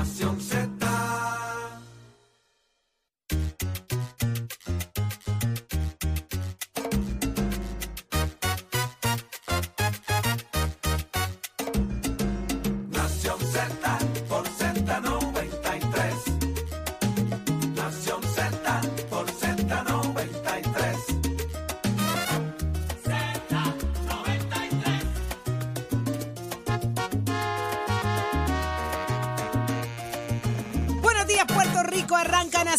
Nación 0.00 0.40
Z. 0.40 0.59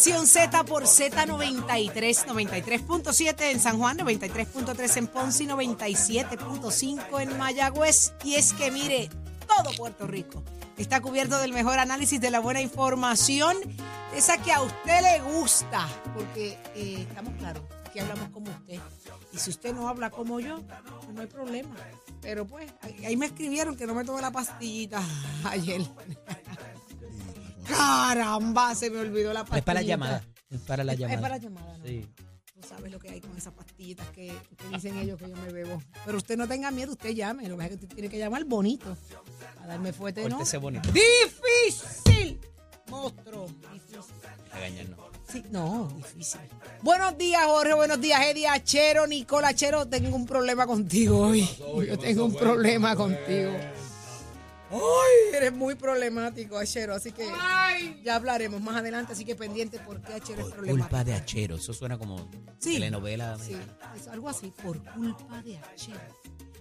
Nación 0.04 0.26
Z 0.26 0.64
por 0.64 0.82
Z93, 0.82 2.26
93.7 2.26 3.52
en 3.52 3.60
San 3.60 3.78
Juan, 3.78 3.96
93.3 3.98 4.96
en 4.96 5.06
Ponce 5.06 5.44
y 5.44 5.46
97.5 5.46 7.20
en 7.20 7.38
Mayagüez. 7.38 8.12
Y 8.24 8.34
es 8.34 8.52
que 8.52 8.72
mire, 8.72 9.08
todo 9.46 9.72
Puerto 9.76 10.08
Rico 10.08 10.42
está 10.76 11.00
cubierto 11.00 11.38
del 11.38 11.52
mejor 11.52 11.78
análisis 11.78 12.20
de 12.20 12.32
la 12.32 12.40
buena 12.40 12.60
información, 12.60 13.56
esa 14.12 14.42
que 14.42 14.52
a 14.52 14.62
usted 14.62 15.02
le 15.02 15.20
gusta, 15.20 15.86
porque 16.16 16.58
eh, 16.74 17.06
estamos 17.08 17.34
claros, 17.34 17.62
que 17.92 18.00
hablamos 18.00 18.28
como 18.30 18.50
usted. 18.50 18.80
Y 19.32 19.38
si 19.38 19.50
usted 19.50 19.72
no 19.72 19.88
habla 19.88 20.10
como 20.10 20.40
yo, 20.40 20.64
no 21.14 21.20
hay 21.20 21.28
problema. 21.28 21.76
Pero 22.20 22.44
pues, 22.44 22.68
ahí 23.04 23.16
me 23.16 23.26
escribieron 23.26 23.76
que 23.76 23.86
no 23.86 23.94
me 23.94 24.04
tomé 24.04 24.20
la 24.20 24.32
pastillita 24.32 25.00
ayer. 25.44 25.82
Caramba, 27.66 28.74
se 28.74 28.90
me 28.90 28.98
olvidó 28.98 29.32
la 29.32 29.40
pastilla. 29.40 29.58
Es 29.58 29.64
para 29.64 29.80
la 29.80 29.86
llamada. 29.86 30.24
Es 30.50 30.60
para 30.60 30.84
la 30.84 30.94
llamada. 30.94 31.14
Es 31.14 31.20
para 31.20 31.36
la 31.36 31.42
llamada, 31.42 31.78
¿no? 31.78 31.84
Sí. 31.84 32.06
Tú 32.54 32.68
sabes 32.68 32.92
lo 32.92 32.98
que 33.00 33.08
hay 33.08 33.20
con 33.20 33.36
esas 33.36 33.52
pastillitas 33.54 34.06
que, 34.10 34.32
que 34.56 34.68
dicen 34.68 34.96
ellos 34.96 35.18
que 35.18 35.28
yo 35.28 35.36
me 35.36 35.52
bebo. 35.52 35.82
Pero 36.04 36.18
usted 36.18 36.36
no 36.36 36.46
tenga 36.46 36.70
miedo, 36.70 36.92
usted 36.92 37.10
llame. 37.10 37.48
Lo 37.48 37.56
que 37.56 37.56
pasa 37.56 37.64
es 37.64 37.70
que 37.70 37.84
usted 37.84 37.94
tiene 37.96 38.08
que 38.08 38.18
llamar 38.18 38.44
bonito. 38.44 38.96
Para 39.56 39.66
darme 39.68 39.92
fuerte, 39.92 40.28
¿no? 40.28 40.38
Bonito. 40.60 40.88
¡Difícil! 40.92 42.40
Monstruo. 42.88 43.46
Difícil. 43.72 44.00
Regañarnos. 44.52 44.98
Sí, 45.26 45.42
no, 45.50 45.88
difícil. 45.96 46.40
Buenos 46.82 47.16
días, 47.16 47.42
Jorge. 47.46 47.72
Buenos 47.72 48.00
días, 48.00 48.20
Eddie 48.26 48.48
Achero, 48.48 49.06
Nicola 49.06 49.48
Achero. 49.48 49.88
Tengo 49.88 50.14
un 50.14 50.26
problema 50.26 50.66
contigo 50.66 51.18
hoy. 51.18 51.48
Yo 51.88 51.98
tengo 51.98 52.26
un 52.26 52.34
problema 52.34 52.94
contigo. 52.94 53.52
Ay, 54.72 55.34
eres 55.36 55.52
muy 55.52 55.74
problemático, 55.74 56.56
Achero. 56.56 56.94
Así 56.94 57.12
que 57.12 57.28
ya 58.02 58.14
hablaremos 58.16 58.60
más 58.60 58.76
adelante. 58.76 59.12
Así 59.12 59.24
que 59.24 59.36
pendiente 59.36 59.78
por 59.80 60.00
qué 60.02 60.14
Achero 60.14 60.40
es 60.40 60.52
problemático. 60.54 60.88
Culpa 60.88 61.04
de 61.04 61.14
Achero. 61.14 61.56
Eso 61.56 61.72
suena 61.74 61.98
como 61.98 62.30
Sí. 62.58 62.74
telenovela. 62.74 63.38
Sí, 63.38 63.54
mexicana. 63.54 63.92
es 63.96 64.08
algo 64.08 64.28
así, 64.28 64.52
por 64.62 64.82
culpa 64.94 65.42
de 65.42 65.58
Achero. 65.58 66.00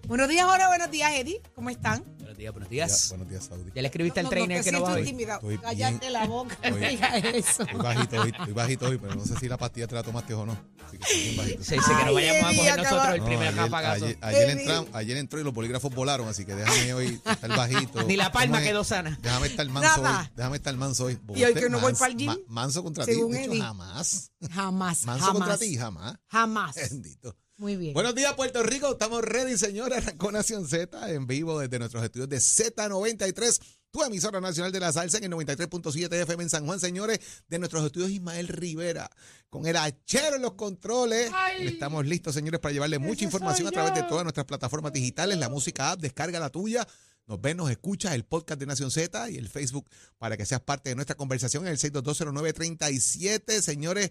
Buenos 0.08 0.28
días, 0.28 0.46
Jorge. 0.46 0.68
Buenos 0.68 0.92
días, 0.92 1.12
Eddie. 1.14 1.42
¿Cómo 1.56 1.70
están? 1.70 2.04
Buenos 2.18 2.38
días, 2.38 2.52
buenos 2.54 2.70
Ya, 2.70 2.86
días. 2.86 3.10
buenos 3.10 3.30
días, 3.30 3.46
Saudi. 3.46 3.72
Ya 3.74 3.82
le 3.82 3.88
escribiste 3.88 4.20
al 4.20 4.26
No, 4.26 4.30
trainer 4.30 4.64
que 4.64 4.72
no 4.72 4.82
va 4.82 4.94
hoy. 4.94 5.00
intimidado. 5.02 5.40
Estoy 5.42 5.58
Cállate 5.60 6.00
bien. 6.00 6.14
la 6.14 6.26
boca, 6.26 6.58
no 6.70 6.78
eso. 6.78 7.64
Estoy 7.64 7.78
bajito 7.80 8.22
hoy, 8.22 8.30
estoy 8.38 8.54
bajito 8.54 8.86
hoy, 8.88 8.98
pero 8.98 9.16
no 9.16 9.26
sé 9.26 9.38
si 9.38 9.48
la 9.48 9.58
pastilla 9.58 9.88
te 9.88 9.96
la 9.96 10.04
tomaste 10.04 10.34
o 10.34 10.46
no. 10.46 10.58
Así 10.86 10.98
que 10.98 11.04
estoy 11.06 11.22
bien 11.24 11.38
bajito. 11.38 11.64
Se 11.64 11.76
dice 11.76 11.88
que 11.88 11.94
no 12.04 12.10
Ay, 12.10 12.14
vayamos 12.16 12.44
a 12.44 12.56
coger 12.58 12.72
acaba- 12.72 12.84
nosotros 12.90 13.14
el 13.14 13.20
No, 13.20 13.26
primer 13.26 13.48
ayer, 13.48 13.60
apagazo. 13.62 14.06
ayer, 14.06 14.18
ayer 14.22 14.50
Eddie. 14.50 14.62
entramos- 14.62 14.90
ayer 14.94 15.18
entró 15.18 15.40
y 15.40 15.44
los 15.44 15.54
bolígrafos 15.54 15.94
volaron, 15.96 16.28
así 16.28 16.46
que 16.46 16.56
déjame 16.56 16.94
hoy 16.94 17.22
estar 17.26 17.50
bajito. 17.50 18.04
Ni 18.08 18.18
la 18.18 18.32
palma 18.34 18.62
quedó 18.62 18.84
sana. 18.84 19.18
Déjame 19.22 19.48
estar 19.48 19.70
manso 19.70 20.02
Nada. 20.02 20.22
hoy. 20.22 20.28
Déjame 20.36 20.58
estar 20.58 20.76
manso 20.76 21.06
hoy. 21.06 21.20
Y 21.36 21.44
hoy 21.46 21.54
que 21.54 21.70
no 21.70 21.80
voy 21.80 21.92
mans- 21.94 22.00
pa'l 22.00 22.18
gym, 22.18 22.28
ma- 22.28 22.38
manso 22.48 22.84
contra 22.84 23.06
ti. 23.06 23.14
Jamás. 23.60 24.32
Jamás, 24.52 25.06
Manso 25.06 25.32
contra 25.34 25.58
ti, 25.58 25.78
jamás. 25.78 26.16
Jamás. 26.28 26.76
Bendito. 26.76 27.36
Muy 27.62 27.76
bien. 27.76 27.94
Buenos 27.94 28.16
días, 28.16 28.34
Puerto 28.34 28.64
Rico. 28.64 28.94
Estamos 28.94 29.22
ready, 29.22 29.56
señores. 29.56 29.96
Arrancó 30.04 30.32
Nación 30.32 30.68
Z 30.68 31.12
en 31.12 31.28
vivo 31.28 31.60
desde 31.60 31.78
nuestros 31.78 32.04
estudios 32.04 32.28
de 32.28 32.38
Z93, 32.38 33.62
tu 33.92 34.04
emisora 34.04 34.42
nacional 34.42 34.72
de 34.72 34.80
la 34.80 34.92
salsa 34.92 35.20
en 35.20 35.26
el 35.26 35.32
93.7 35.34 36.12
FM 36.12 36.42
en 36.42 36.50
San 36.50 36.66
Juan, 36.66 36.80
señores. 36.80 37.20
De 37.48 37.60
nuestros 37.60 37.86
estudios 37.86 38.10
Ismael 38.10 38.48
Rivera, 38.48 39.12
con 39.52 39.68
el 39.68 39.78
hachero 39.78 40.38
en 40.38 40.42
los 40.42 40.54
controles. 40.54 41.32
Estamos 41.60 42.04
listos, 42.08 42.34
señores, 42.34 42.60
para 42.60 42.74
llevarle 42.74 42.98
mucha 42.98 43.26
información 43.26 43.68
a 43.68 43.72
través 43.72 43.94
de 43.94 44.02
todas 44.10 44.24
nuestras 44.24 44.48
plataformas 44.48 44.92
digitales, 44.92 45.38
la 45.38 45.50
música 45.50 45.92
app, 45.92 46.00
descarga 46.00 46.40
la 46.40 46.50
tuya. 46.50 46.88
Nos 47.28 47.40
ves, 47.40 47.56
nos 47.56 47.70
escuchas, 47.70 48.16
el 48.16 48.26
podcast 48.26 48.60
de 48.60 48.66
Nación 48.66 48.90
Z 48.90 49.30
y 49.30 49.38
el 49.38 49.50
Facebook 49.50 49.88
para 50.18 50.36
que 50.36 50.48
seas 50.48 50.62
parte 50.62 50.90
de 50.90 50.96
nuestra 50.96 51.16
conversación 51.16 51.68
en 51.68 51.74
el 51.74 51.78
6220937. 51.78 53.62
Señores, 53.62 54.10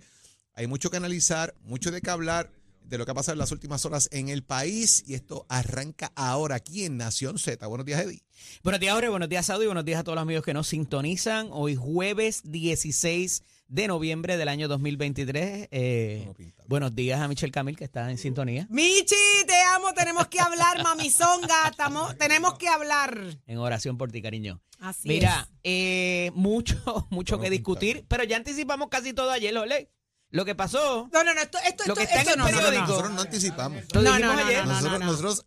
hay 0.54 0.68
mucho 0.68 0.88
que 0.88 0.98
analizar, 0.98 1.56
mucho 1.62 1.90
de 1.90 2.00
qué 2.00 2.10
hablar 2.10 2.59
de 2.82 2.98
lo 2.98 3.04
que 3.04 3.12
ha 3.12 3.14
pasado 3.14 3.34
en 3.34 3.38
las 3.38 3.52
últimas 3.52 3.84
horas 3.84 4.08
en 4.12 4.28
el 4.28 4.42
país 4.42 5.04
y 5.06 5.14
esto 5.14 5.46
arranca 5.48 6.12
ahora 6.16 6.56
aquí 6.56 6.84
en 6.84 6.96
Nación 6.96 7.38
Z. 7.38 7.64
Buenos 7.66 7.86
días, 7.86 8.00
Eddie. 8.02 8.22
Buenos 8.64 8.80
días, 8.80 8.94
Jorge. 8.94 9.08
Buenos 9.08 9.28
días, 9.28 9.46
Saudi. 9.46 9.66
Buenos 9.66 9.84
días 9.84 10.00
a 10.00 10.04
todos 10.04 10.16
los 10.16 10.22
amigos 10.22 10.44
que 10.44 10.54
nos 10.54 10.66
sintonizan. 10.66 11.48
Hoy 11.52 11.76
jueves 11.76 12.42
16 12.44 13.42
de 13.68 13.86
noviembre 13.86 14.36
del 14.36 14.48
año 14.48 14.66
2023. 14.66 15.68
Eh, 15.70 16.24
No 16.26 16.34
pinta. 16.34 16.64
buenos 16.66 16.94
días 16.94 17.20
a 17.20 17.28
Michelle 17.28 17.52
Camil, 17.52 17.76
que 17.76 17.84
está 17.84 18.10
en 18.10 18.18
sintonía. 18.18 18.66
Michi, 18.70 19.14
te 19.46 19.62
amo. 19.74 19.92
Tenemos 19.94 20.26
que 20.26 20.40
hablar, 20.40 20.82
mamizonga. 20.82 21.68
Estamos- 21.70 22.16
tenemos 22.18 22.58
que 22.58 22.66
hablar. 22.68 23.38
En 23.46 23.58
oración 23.58 23.96
por 23.96 24.10
ti, 24.10 24.20
cariño. 24.20 24.60
Así 24.80 25.06
Mira, 25.08 25.46
es. 25.52 25.58
eh, 25.64 26.30
mucho, 26.34 26.74
mucho 27.10 27.36
Bueno, 27.36 27.44
que 27.44 27.50
discutir, 27.50 28.04
pero 28.08 28.24
ya 28.24 28.36
anticipamos 28.36 28.88
casi 28.88 29.12
todo 29.12 29.30
ayer, 29.30 29.56
Ole. 29.56 29.90
Lo 30.30 30.44
que 30.44 30.54
pasó, 30.54 31.08
No, 31.12 31.24
no, 31.24 31.34
no. 31.34 31.40
Esto, 31.40 31.58
esto, 31.66 31.84
Lo 31.86 31.94
que 31.94 32.04
esto, 32.04 32.16
está 32.18 32.32
en 32.32 32.38
el 32.40 32.44
no, 32.44 32.44
no, 32.44 32.50
no, 32.50 32.56
periódico. 32.56 32.80
no. 32.82 32.88
Nosotros 32.88 33.10
no 33.12 33.20
anticipamos. 33.22 33.82
lo 33.92 34.02
No, 34.02 34.18
no, 34.18 34.34
no, 34.36 34.44
ayer. 34.44 34.64
no, 34.66 34.72
nosotros, 34.72 35.00
no. 35.00 35.06
nosotros 35.06 35.46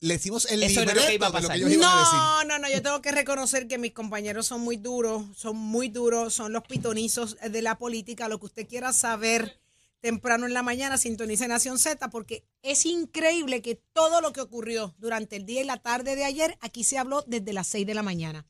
le 0.00 0.14
hicimos 0.14 0.46
el 0.46 0.62
Eso 0.62 0.80
libreto 0.80 1.00
lo 1.02 1.06
que 1.06 1.14
iba 1.14 1.26
a 1.26 1.30
de 1.30 1.34
lo 1.34 1.48
pasar. 1.48 1.50
que 1.58 1.62
ellos 1.62 1.72
iban 1.72 1.90
a 1.90 1.98
decir. 2.00 2.18
No, 2.18 2.44
no, 2.44 2.58
no, 2.58 2.70
yo 2.70 2.82
tengo 2.82 3.02
que 3.02 3.12
reconocer 3.12 3.68
que 3.68 3.76
mis 3.76 3.92
compañeros 3.92 4.46
son 4.46 4.62
muy 4.62 4.76
duros, 4.78 5.24
son 5.36 5.56
muy 5.56 5.88
duros, 5.88 6.32
son 6.32 6.52
los 6.54 6.62
pitonizos 6.62 7.36
de 7.38 7.60
la 7.62 7.76
política, 7.76 8.28
lo 8.28 8.38
que 8.40 8.46
usted 8.46 8.66
quiera 8.66 8.92
saber 8.94 9.60
temprano 10.00 10.46
en 10.46 10.54
la 10.54 10.62
mañana, 10.62 10.96
sintonice 10.98 11.48
Nación 11.48 11.78
Z, 11.78 12.08
porque 12.10 12.44
es 12.62 12.84
increíble 12.86 13.60
que 13.62 13.74
todo 13.92 14.20
lo 14.22 14.32
que 14.32 14.40
ocurrió 14.42 14.94
durante 14.98 15.36
el 15.36 15.44
día 15.46 15.60
y 15.62 15.64
la 15.64 15.78
tarde 15.78 16.14
de 16.16 16.24
ayer, 16.24 16.56
aquí 16.60 16.84
se 16.84 16.96
habló 16.98 17.22
desde 17.26 17.52
las 17.52 17.66
6 17.68 17.86
de 17.86 17.94
la 17.94 18.02
mañana. 18.02 18.46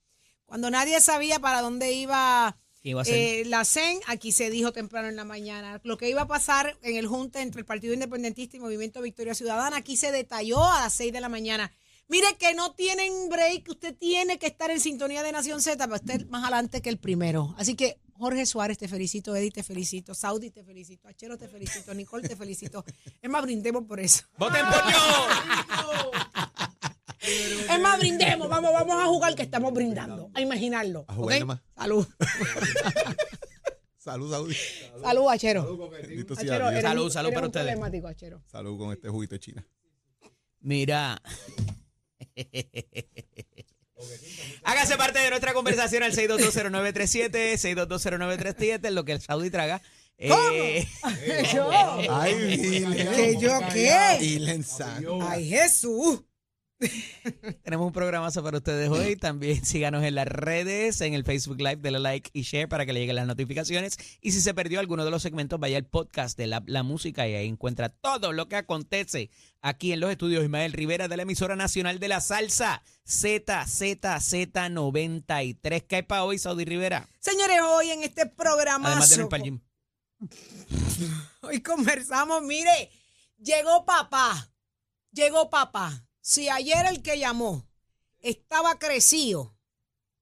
Cuando 0.46 0.70
nadie 0.70 1.00
sabía 1.00 1.38
para 1.40 1.62
dónde 1.62 1.92
iba 1.92 2.56
¿Qué 2.84 2.90
iba 2.90 3.00
a 3.00 3.04
ser? 3.06 3.14
eh, 3.14 3.44
la 3.46 3.64
CEN, 3.64 3.98
aquí 4.08 4.30
se 4.30 4.50
dijo 4.50 4.70
temprano 4.70 5.08
en 5.08 5.16
la 5.16 5.24
mañana. 5.24 5.80
Lo 5.84 5.96
que 5.96 6.10
iba 6.10 6.20
a 6.20 6.26
pasar 6.26 6.76
en 6.82 6.96
el 6.96 7.06
junte 7.06 7.40
entre 7.40 7.60
el 7.60 7.64
Partido 7.64 7.94
Independentista 7.94 8.58
y 8.58 8.60
Movimiento 8.60 9.00
Victoria 9.00 9.34
Ciudadana, 9.34 9.78
aquí 9.78 9.96
se 9.96 10.12
detalló 10.12 10.62
a 10.62 10.82
las 10.82 10.92
6 10.92 11.10
de 11.10 11.20
la 11.22 11.30
mañana. 11.30 11.72
Mire 12.08 12.26
que 12.38 12.52
no 12.52 12.74
tienen 12.74 13.30
break, 13.30 13.66
usted 13.70 13.94
tiene 13.96 14.38
que 14.38 14.46
estar 14.48 14.70
en 14.70 14.80
sintonía 14.80 15.22
de 15.22 15.32
Nación 15.32 15.62
Z 15.62 15.82
para 15.82 15.96
estar 15.96 16.26
más 16.26 16.42
adelante 16.42 16.82
que 16.82 16.90
el 16.90 16.98
primero. 16.98 17.54
Así 17.56 17.74
que 17.74 17.96
Jorge 18.18 18.44
Suárez, 18.44 18.76
te 18.76 18.86
felicito, 18.86 19.34
Eddie, 19.34 19.50
te 19.50 19.62
felicito, 19.62 20.12
Saudi, 20.14 20.50
te 20.50 20.62
felicito, 20.62 21.08
Achero, 21.08 21.38
te 21.38 21.48
felicito, 21.48 21.94
Nicole, 21.94 22.28
te 22.28 22.36
felicito. 22.36 22.84
Es 23.22 23.30
más, 23.30 23.40
brindemos 23.42 23.84
por 23.84 23.98
eso. 23.98 24.24
¡Voten 24.36 24.66
por 24.66 24.84
yo! 24.92 26.10
Es 27.26 27.80
más, 27.80 27.98
brindemos, 27.98 28.48
vamos, 28.48 28.72
vamos 28.72 29.02
a 29.02 29.06
jugar 29.06 29.34
que 29.34 29.42
estamos 29.42 29.72
brindando, 29.72 30.30
a 30.34 30.40
imaginarlo. 30.40 31.04
A 31.08 31.14
jugar 31.14 31.36
¿ok? 31.36 31.40
nomás. 31.40 31.60
Salud. 31.76 32.06
Salud, 33.98 34.30
Saudi. 34.30 34.54
Salud, 35.02 35.28
Achero. 35.30 35.90
Eres 35.96 36.82
Salud, 36.82 37.10
salud 37.10 37.28
eres 37.28 37.34
para 37.34 37.46
ustedes. 37.46 38.04
Achero. 38.04 38.42
Salud 38.46 38.78
con 38.78 38.92
este 38.92 39.08
juguito 39.08 39.34
de 39.34 39.40
China. 39.40 39.66
Mira. 40.60 41.22
Hágase 44.64 44.96
parte 44.98 45.20
de 45.20 45.30
nuestra 45.30 45.54
conversación 45.54 46.02
al 46.02 46.12
6220937, 46.12 47.54
6220937, 47.54 48.90
lo 48.90 49.06
que 49.06 49.12
el 49.12 49.22
Saudi 49.22 49.48
traga. 49.48 49.80
Eh, 50.18 50.86
yo. 51.54 51.70
Ay. 52.10 52.58
¿Que 53.14 53.38
yo 53.40 53.58
qué? 53.72 53.90
Ay, 55.22 55.48
Jesús. 55.48 56.20
tenemos 57.62 57.86
un 57.86 57.92
programazo 57.92 58.42
para 58.42 58.58
ustedes 58.58 58.90
hoy. 58.90 59.16
También 59.16 59.64
síganos 59.64 60.04
en 60.04 60.14
las 60.14 60.26
redes, 60.26 61.00
en 61.00 61.14
el 61.14 61.24
Facebook 61.24 61.58
Live, 61.58 61.76
denle 61.76 62.00
like 62.00 62.30
y 62.32 62.42
share 62.42 62.68
para 62.68 62.84
que 62.84 62.92
le 62.92 63.00
lleguen 63.00 63.16
las 63.16 63.26
notificaciones. 63.26 63.96
Y 64.20 64.32
si 64.32 64.40
se 64.40 64.54
perdió 64.54 64.80
alguno 64.80 65.04
de 65.04 65.10
los 65.10 65.22
segmentos, 65.22 65.60
vaya 65.60 65.76
al 65.76 65.86
podcast 65.86 66.36
de 66.36 66.46
la, 66.46 66.62
la 66.66 66.82
música 66.82 67.28
y 67.28 67.34
ahí 67.34 67.48
encuentra 67.48 67.88
todo 67.88 68.32
lo 68.32 68.48
que 68.48 68.56
acontece 68.56 69.30
aquí 69.60 69.92
en 69.92 70.00
los 70.00 70.10
estudios 70.10 70.42
Ismael 70.42 70.72
Rivera 70.72 71.08
de 71.08 71.16
la 71.16 71.22
emisora 71.22 71.56
nacional 71.56 71.98
de 71.98 72.08
la 72.08 72.20
salsa 72.20 72.82
ZZZ93. 73.06 75.86
¿Qué 75.86 75.96
hay 75.96 76.02
para 76.02 76.24
hoy, 76.24 76.38
Saudi 76.38 76.64
Rivera? 76.64 77.08
Señores, 77.20 77.58
hoy 77.62 77.90
en 77.90 78.02
este 78.02 78.26
programa. 78.26 78.88
Además 78.88 79.10
de 79.10 79.16
no 79.16 79.22
ir 79.22 79.28
para 79.28 79.42
el 79.42 79.50
gym. 79.50 79.60
Hoy 81.42 81.60
conversamos, 81.60 82.42
mire, 82.42 82.90
llegó 83.38 83.84
papá, 83.84 84.50
llegó 85.12 85.50
papá. 85.50 86.06
Si 86.26 86.48
ayer 86.48 86.86
el 86.88 87.02
que 87.02 87.18
llamó 87.18 87.68
estaba 88.20 88.78
crecido 88.78 89.54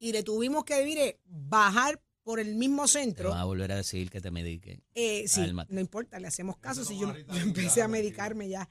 y 0.00 0.10
le 0.10 0.24
tuvimos 0.24 0.64
que, 0.64 0.84
mire, 0.84 1.20
bajar 1.24 2.02
por 2.24 2.40
el 2.40 2.56
mismo 2.56 2.86
Te 2.86 2.88
centro. 2.88 3.30
van 3.30 3.38
a 3.38 3.44
volver 3.44 3.70
a 3.70 3.76
decir 3.76 4.10
que 4.10 4.20
te 4.20 4.32
mediquen. 4.32 4.82
Eh, 4.96 5.28
sí, 5.28 5.52
no 5.68 5.80
importa, 5.80 6.18
le 6.18 6.26
hacemos 6.26 6.56
caso 6.56 6.84
si 6.84 6.98
yo, 6.98 7.14
yo 7.28 7.40
empecé 7.40 7.82
a 7.82 7.88
medicarme 7.88 8.48
ya. 8.48 8.68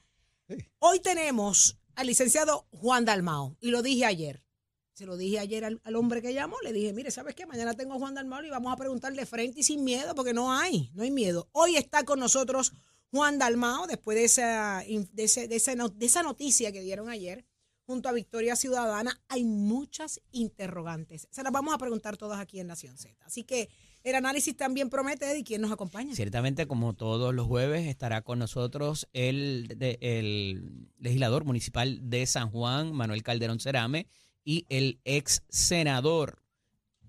Hoy 0.78 1.00
tenemos 1.00 1.78
al 1.94 2.06
licenciado 2.08 2.66
Juan 2.70 3.06
Dalmao, 3.06 3.56
y 3.60 3.70
lo 3.70 3.80
dije 3.80 4.04
ayer. 4.04 4.44
Se 4.92 5.06
lo 5.06 5.16
dije 5.16 5.38
ayer 5.38 5.64
al, 5.64 5.80
al 5.84 5.96
hombre 5.96 6.20
que 6.20 6.34
llamó, 6.34 6.56
le 6.62 6.74
dije, 6.74 6.92
mire, 6.92 7.10
¿sabes 7.10 7.34
qué? 7.34 7.46
Mañana 7.46 7.72
tengo 7.72 7.94
a 7.94 7.98
Juan 7.98 8.12
Dalmao 8.12 8.44
y 8.44 8.50
vamos 8.50 8.70
a 8.70 8.76
preguntarle 8.76 9.24
frente 9.24 9.60
y 9.60 9.62
sin 9.62 9.84
miedo, 9.84 10.14
porque 10.14 10.34
no 10.34 10.52
hay, 10.52 10.90
no 10.92 11.02
hay 11.02 11.10
miedo. 11.10 11.48
Hoy 11.52 11.76
está 11.76 12.04
con 12.04 12.20
nosotros 12.20 12.74
Juan 13.12 13.38
Dalmao, 13.38 13.86
después 13.86 14.16
de 14.16 14.24
esa, 14.24 14.82
de, 14.84 15.06
de 15.12 15.24
esa 15.56 15.76
de 15.88 16.06
esa 16.06 16.22
noticia 16.24 16.72
que 16.72 16.80
dieron 16.80 17.08
ayer, 17.08 17.44
junto 17.84 18.08
a 18.08 18.12
Victoria 18.12 18.56
Ciudadana, 18.56 19.20
hay 19.28 19.44
muchas 19.44 20.20
interrogantes. 20.30 21.28
Se 21.30 21.42
las 21.42 21.52
vamos 21.52 21.74
a 21.74 21.78
preguntar 21.78 22.16
todas 22.16 22.40
aquí 22.40 22.58
en 22.58 22.68
Nación 22.68 22.96
Z. 22.96 23.14
Así 23.24 23.44
que 23.44 23.68
el 24.02 24.14
análisis 24.14 24.56
también 24.56 24.88
promete, 24.88 25.30
Eddie, 25.30 25.44
¿quién 25.44 25.60
nos 25.60 25.70
acompaña? 25.70 26.14
Ciertamente, 26.14 26.66
como 26.66 26.94
todos 26.94 27.34
los 27.34 27.46
jueves, 27.46 27.86
estará 27.86 28.22
con 28.22 28.38
nosotros 28.38 29.06
el, 29.12 29.68
de- 29.76 29.98
el 30.00 30.88
legislador 30.98 31.44
municipal 31.44 31.98
de 32.08 32.24
San 32.26 32.50
Juan, 32.50 32.92
Manuel 32.92 33.22
Calderón 33.22 33.60
Cerame, 33.60 34.06
y 34.44 34.64
el 34.70 35.00
ex 35.04 35.42
senador 35.50 36.42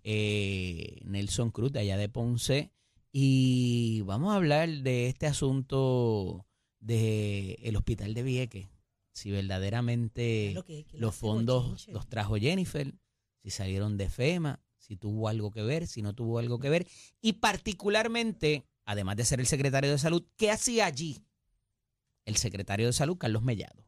eh, 0.04 1.00
Nelson 1.06 1.50
Cruz, 1.52 1.72
de 1.72 1.80
allá 1.80 1.98
de 1.98 2.10
Ponce. 2.10 2.72
Y 3.16 4.02
vamos 4.02 4.34
a 4.34 4.38
hablar 4.38 4.68
de 4.70 5.08
este 5.08 5.28
asunto 5.28 6.48
del 6.80 7.58
el 7.62 7.76
hospital 7.76 8.16
de 8.16 8.24
Vieques. 8.24 8.68
Si 9.12 9.30
verdaderamente 9.30 10.52
Lo 10.56 10.66
que- 10.66 10.84
que 10.86 10.98
le 10.98 11.02
los 11.02 11.14
fondos 11.16 11.88
los 11.90 12.08
trajo 12.10 12.36
Jennifer, 12.38 12.92
si 13.44 13.52
salieron 13.52 13.98
de 13.98 14.10
FEMA, 14.10 14.60
si 14.78 14.98
tuvo 14.98 15.28
algo 15.30 15.52
que 15.52 15.62
ver, 15.62 15.86
si 15.86 16.02
no 16.02 16.14
tuvo 16.16 16.40
algo 16.40 16.58
que 16.58 16.72
ver. 16.72 16.88
Y 17.22 17.34
particularmente, 17.34 18.66
además 18.84 19.16
de 19.16 19.26
ser 19.26 19.40
el 19.40 19.46
secretario 19.46 19.92
de 19.92 20.00
salud, 20.00 20.24
¿qué 20.36 20.50
hacía 20.50 20.88
allí 20.88 21.24
el 22.26 22.36
secretario 22.38 22.88
de 22.88 22.94
salud, 22.94 23.18
Carlos 23.18 23.44
Mellado? 23.44 23.86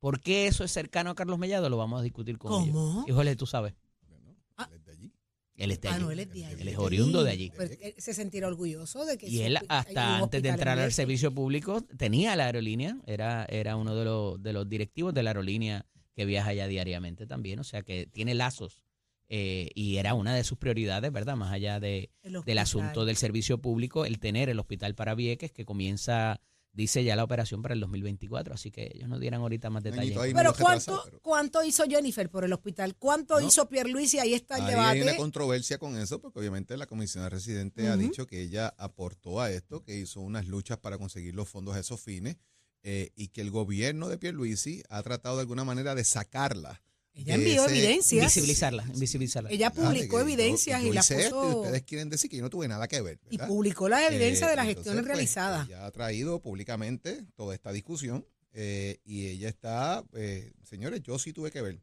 ¿Por 0.00 0.20
qué 0.20 0.48
eso 0.48 0.64
es 0.64 0.72
cercano 0.72 1.10
a 1.10 1.14
Carlos 1.14 1.38
Mellado? 1.38 1.70
Lo 1.70 1.76
vamos 1.76 2.00
a 2.00 2.02
discutir 2.02 2.36
con 2.36 2.64
ellos. 2.64 2.74
¿Cómo? 2.74 3.04
Híjole, 3.06 3.36
tú 3.36 3.46
sabes. 3.46 3.74
Bueno, 4.08 4.36
Ah. 4.56 4.68
de 4.68 4.90
allí. 4.92 5.12
Él 5.56 5.70
es 5.70 5.80
de 5.80 5.88
Ah, 5.88 5.94
allí. 5.94 6.04
no, 6.04 6.10
él 6.10 6.20
es 6.20 6.32
de 6.32 6.44
allí. 6.46 6.62
Él 6.62 6.68
es 6.68 6.78
oriundo 6.78 7.22
de 7.22 7.30
allí. 7.30 7.52
Pero 7.56 7.72
él 7.80 7.94
se 7.96 8.12
sentirá 8.14 8.48
orgulloso 8.48 9.04
de 9.04 9.16
que 9.18 9.28
Y 9.28 9.42
él 9.42 9.58
hasta 9.68 10.18
antes 10.18 10.42
de 10.42 10.48
entrar 10.48 10.78
al 10.78 10.92
servicio 10.92 11.32
público 11.32 11.82
tenía 11.96 12.34
la 12.36 12.46
aerolínea, 12.46 12.98
era, 13.06 13.44
era 13.48 13.76
uno 13.76 13.94
de 13.94 14.04
los, 14.04 14.42
de 14.42 14.52
los 14.52 14.68
directivos 14.68 15.14
de 15.14 15.22
la 15.22 15.30
aerolínea 15.30 15.86
que 16.16 16.24
viaja 16.24 16.50
allá 16.50 16.66
diariamente 16.66 17.26
también, 17.26 17.58
o 17.58 17.64
sea 17.64 17.82
que 17.82 18.06
tiene 18.06 18.34
lazos 18.34 18.82
eh, 19.28 19.70
y 19.74 19.96
era 19.96 20.14
una 20.14 20.34
de 20.34 20.44
sus 20.44 20.58
prioridades, 20.58 21.10
¿verdad? 21.10 21.36
Más 21.36 21.52
allá 21.52 21.80
de, 21.80 22.10
El 22.22 22.42
del 22.42 22.58
asunto 22.58 23.04
del 23.04 23.16
servicio 23.16 23.58
público, 23.58 24.04
el 24.04 24.18
tener 24.18 24.48
el 24.48 24.58
hospital 24.60 24.94
para 24.94 25.14
Vieques 25.14 25.50
que 25.50 25.64
comienza, 25.64 26.40
dice 26.74 27.02
ya 27.04 27.16
la 27.16 27.24
operación 27.24 27.62
para 27.62 27.72
el 27.74 27.80
2024, 27.80 28.52
así 28.54 28.70
que 28.70 28.90
ellos 28.94 29.08
nos 29.08 29.20
dieran 29.20 29.40
ahorita 29.40 29.70
más 29.70 29.82
detalles. 29.82 30.16
ahí 30.18 30.34
Pero 30.34 30.52
¿cuánto, 30.54 31.02
pero- 31.04 31.20
¿cuánto 31.22 31.64
hizo 31.64 31.84
Jennifer 31.84 32.28
por 32.28 32.44
el 32.44 32.52
hospital? 32.52 32.96
¿Cuánto 32.96 33.40
No. 33.40 33.46
hizo 33.46 33.68
Pierluisi? 33.68 34.18
Ahí 34.18 34.34
está 34.34 34.56
el 34.58 34.64
Ahí 34.64 34.68
hay 34.74 34.74
una 34.74 34.94
debate. 34.94 35.16
controversia 35.16 35.78
con 35.78 35.96
eso, 35.96 36.20
porque 36.20 36.40
obviamente 36.40 36.76
la 36.76 36.86
comisionada 36.86 37.30
residente 37.30 37.88
ha 37.88 37.96
dicho 37.96 38.26
que 38.26 38.42
ella 38.42 38.74
aportó 38.76 39.40
a 39.40 39.50
esto, 39.50 39.82
que 39.82 39.96
hizo 39.98 40.20
unas 40.20 40.46
luchas 40.46 40.78
para 40.78 40.98
conseguir 40.98 41.34
los 41.34 41.48
fondos 41.48 41.76
a 41.76 41.78
esos 41.80 42.00
fines, 42.00 42.36
eh, 42.82 43.10
y 43.14 43.28
que 43.28 43.40
el 43.40 43.50
gobierno 43.50 44.08
de 44.08 44.18
Pierluisi 44.18 44.82
ha 44.90 45.02
tratado 45.02 45.36
de 45.36 45.40
alguna 45.42 45.64
manera 45.64 45.94
de 45.94 46.04
sacarla. 46.04 46.82
Ella 47.14 47.34
envió 47.36 47.64
ese- 47.66 47.74
evidencias. 47.78 48.26
Visibilizarla, 48.26 48.84
visibilizarla. 48.96 49.50
Ella. 49.50 49.70
De 49.70 49.76
publicó 49.80 50.20
evidencias 50.20 50.82
yo 50.82 50.88
y 50.88 50.92
las 50.92 51.10
hice 51.10 51.22
esto 51.22 51.42
y 51.42 51.46
puso. 51.46 51.60
ustedes 51.60 51.82
quieren 51.84 52.10
decir 52.10 52.28
que 52.30 52.36
yo 52.36 52.42
no 52.42 52.50
tuve 52.50 52.66
nada 52.68 52.88
que 52.88 53.00
ver. 53.00 53.20
Y 53.30 53.38
publicó 53.38 53.88
las 53.88 54.02
evidencias 54.10 54.48
Eh, 54.48 54.50
de 54.50 54.56
las 54.56 54.66
entonces, 54.66 54.76
gestiones 54.92 55.02
pues, 55.04 55.14
realizadas. 55.16 55.68
Ella 55.68 55.86
ha 55.86 55.90
traído 55.92 56.40
públicamente 56.42 57.24
toda 57.36 57.54
esta 57.54 57.72
discusión 57.72 58.26
eh, 58.52 58.98
y 59.04 59.26
ella 59.28 59.48
está, 59.48 60.04
eh, 60.14 60.52
señores, 60.64 61.02
yo 61.02 61.18
sí 61.18 61.32
tuve 61.32 61.50
que 61.50 61.62
ver. 61.62 61.80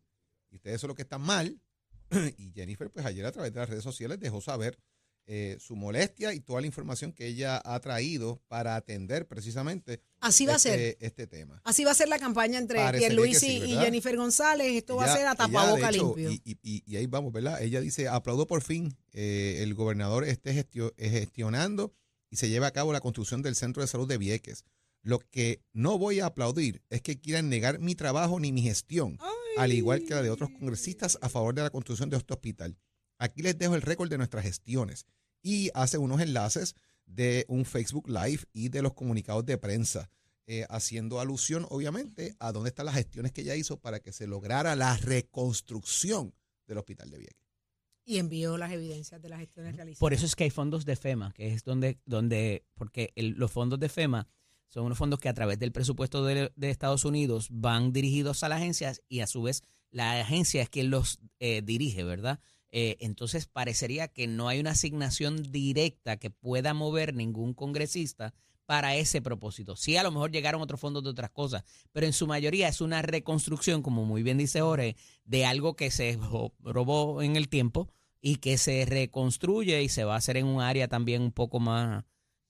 Y 0.50 0.56
ustedes 0.58 0.80
son 0.82 0.90
los 0.90 0.96
que 0.96 1.04
están 1.04 1.22
mal. 1.22 1.60
y 2.38 2.52
Jennifer, 2.52 2.90
pues 2.92 3.06
ayer 3.06 3.26
a 3.26 3.32
través 3.32 3.54
de 3.54 3.60
las 3.62 3.70
redes 3.70 3.84
sociales 3.84 4.20
dejó 4.20 4.42
saber 4.42 4.78
eh, 5.34 5.56
su 5.62 5.78
molestia 5.78 6.34
y 6.34 6.42
toda 6.42 6.60
la 6.60 6.68
información 6.68 7.14
que 7.14 7.26
ella 7.26 7.62
ha 7.64 7.80
traído 7.80 8.42
para 8.50 8.76
atender 8.76 9.28
precisamente 9.30 10.02
Así 10.20 10.46
va 10.46 10.54
a 10.54 10.56
este, 10.58 10.70
ser. 10.70 10.98
este 11.00 11.26
tema. 11.26 11.62
Así 11.64 11.86
va 11.86 11.92
a 11.92 11.94
ser 11.94 12.10
la 12.10 12.20
campaña 12.20 12.60
entre 12.60 12.80
Pierluisi 12.92 13.40
sí, 13.40 13.64
y. 13.66 13.76
Jennifer 13.78 14.18
González. 14.18 14.74
Esto 14.74 14.98
va 14.98 15.04
a 15.04 15.08
Ella- 15.08 15.16
ser 15.16 15.26
a 15.28 15.30
ella, 15.32 15.36
tapaboca 15.38 15.90
hecho, 15.90 16.16
limpio. 16.18 16.32
Y, 16.32 16.42
y- 16.44 16.60
y- 16.62 16.84
y 16.86 16.96
ahí 16.98 17.06
vamos, 17.06 17.32
¿verdad? 17.32 17.62
Ella 17.62 17.80
dice, 17.80 18.10
aplaudo 18.10 18.46
por 18.46 18.62
fin 18.62 18.94
eh, 19.14 19.60
el 19.62 19.74
gobernador 19.74 20.26
esté 20.26 20.54
gestio- 20.54 20.94
gestionando 20.98 21.94
y 22.30 22.36
se 22.36 22.50
lleva 22.50 22.68
a 22.68 22.72
cabo 22.72 22.92
la 22.92 23.00
construcción 23.00 23.42
del 23.42 23.56
centro 23.56 23.82
de 23.82 23.88
salud 23.88 24.08
de 24.10 24.18
Vieques. 24.18 24.66
Lo 25.02 25.20
que 25.20 25.64
no 25.72 25.98
voy 25.98 26.20
a 26.20 26.26
aplaudir 26.26 26.84
es 26.90 27.02
que 27.02 27.20
quieran 27.22 27.48
negar 27.50 27.80
mi 27.80 27.96
trabajo 27.96 28.38
ni 28.40 28.52
mi 28.52 28.62
gestión, 28.64 29.18
al 29.58 29.72
igual 29.72 30.04
que 30.04 30.14
la 30.14 30.22
de 30.22 30.30
otros 30.30 30.50
congresistas 30.52 31.18
a 31.22 31.30
favor 31.30 31.56
de 31.56 31.62
la 31.64 31.70
construcción 31.70 32.10
de 32.10 32.18
este 32.18 32.34
hospital. 32.34 32.78
Aquí 33.18 33.42
les 33.44 33.58
dejo 33.58 33.76
el 33.76 33.82
récord 33.82 34.10
de 34.10 34.18
nuestras 34.18 34.44
gestiones 34.44 35.06
y 35.42 35.70
hace 35.74 35.98
unos 35.98 36.22
enlaces 36.22 36.76
de 37.06 37.46
un 37.48 37.66
Facebook 37.66 38.08
Live 38.08 38.44
y 38.54 38.70
de 38.70 38.82
los 38.82 38.94
comunicados 38.94 39.46
de 39.46 39.58
prensa, 39.58 40.10
eh, 40.48 40.66
haciendo 40.70 41.20
alusión, 41.20 41.66
obviamente, 41.70 42.36
a 42.40 42.52
dónde 42.52 42.70
están 42.70 42.86
las 42.86 42.96
gestiones 42.96 43.32
que 43.32 43.42
ella 43.42 43.56
hizo 43.56 43.80
para 43.80 44.00
que 44.00 44.12
se 44.12 44.28
lograra 44.28 44.76
la 44.76 44.98
reconstrucción 44.98 46.34
del 46.68 46.78
hospital 46.78 47.10
de 47.10 47.20
Vieques. 47.20 47.38
Y 48.04 48.18
envió 48.18 48.58
las 48.58 48.72
evidencias 48.72 49.22
de 49.22 49.30
las 49.30 49.40
gestiones 49.40 49.76
realizadas. 49.76 50.00
Por 50.00 50.14
eso 50.14 50.26
es 50.26 50.36
que 50.36 50.46
hay 50.46 50.50
fondos 50.50 50.86
de 50.86 50.96
FEMA, 50.96 51.34
que 51.34 51.54
es 51.54 51.64
donde, 51.64 52.00
donde 52.06 52.66
porque 52.74 53.12
el- 53.16 53.32
los 53.38 53.52
fondos 53.52 53.80
de 53.80 53.90
FEMA 53.90 54.28
son 54.68 54.86
unos 54.86 54.98
fondos 54.98 55.20
que 55.20 55.30
a 55.30 55.34
través 55.34 55.60
del 55.60 55.72
presupuesto 55.72 56.26
de, 56.26 56.52
de 56.56 56.70
Estados 56.70 57.06
Unidos 57.06 57.48
van 57.52 57.92
dirigidos 57.94 58.44
a 58.44 58.50
las 58.50 58.60
agencias 58.62 59.02
y 59.08 59.20
a 59.20 59.28
su 59.28 59.42
vez 59.44 59.64
la 59.92 60.20
agencia 60.22 60.62
es 60.64 60.70
quien 60.70 60.90
los 60.90 61.20
eh, 61.40 61.62
dirige, 61.62 62.04
¿verdad? 62.04 62.40
Eh, 62.72 62.98
entonces 63.02 63.48
parecería 63.48 64.08
que 64.08 64.28
no 64.28 64.48
hay 64.48 64.60
una 64.60 64.72
asignación 64.72 65.52
directa 65.52 66.18
que 66.18 66.30
pueda 66.30 66.74
mover 66.74 67.14
ningún 67.14 67.54
congresista 67.54 68.34
para 68.66 68.96
ese 68.96 69.22
propósito. 69.22 69.76
Sí, 69.76 69.98
a 69.98 70.04
lo 70.04 70.12
mejor 70.12 70.32
llegaron 70.32 70.62
otros 70.62 70.80
fondos 70.80 71.04
de 71.04 71.10
otras 71.10 71.32
cosas, 71.32 71.66
pero 71.92 72.06
en 72.06 72.14
su 72.14 72.28
mayoría 72.28 72.70
es 72.70 72.80
una 72.80 73.02
reconstrucción, 73.02 73.82
como 73.82 74.06
muy 74.06 74.24
bien 74.24 74.38
dice 74.38 74.62
Jorge, 74.62 74.96
de 75.26 75.46
algo 75.46 75.76
que 75.76 75.92
se 75.92 76.18
robó 76.62 77.22
en 77.22 77.36
el 77.36 77.50
tiempo 77.50 77.90
y 78.22 78.38
que 78.38 78.58
se 78.58 78.86
reconstruye 78.86 79.84
y 79.84 79.90
se 79.90 80.06
va 80.06 80.14
a 80.14 80.20
hacer 80.20 80.38
en 80.38 80.46
un 80.46 80.62
área 80.62 80.88
también 80.88 81.22
un 81.22 81.34
poco 81.34 81.60
más 81.60 82.06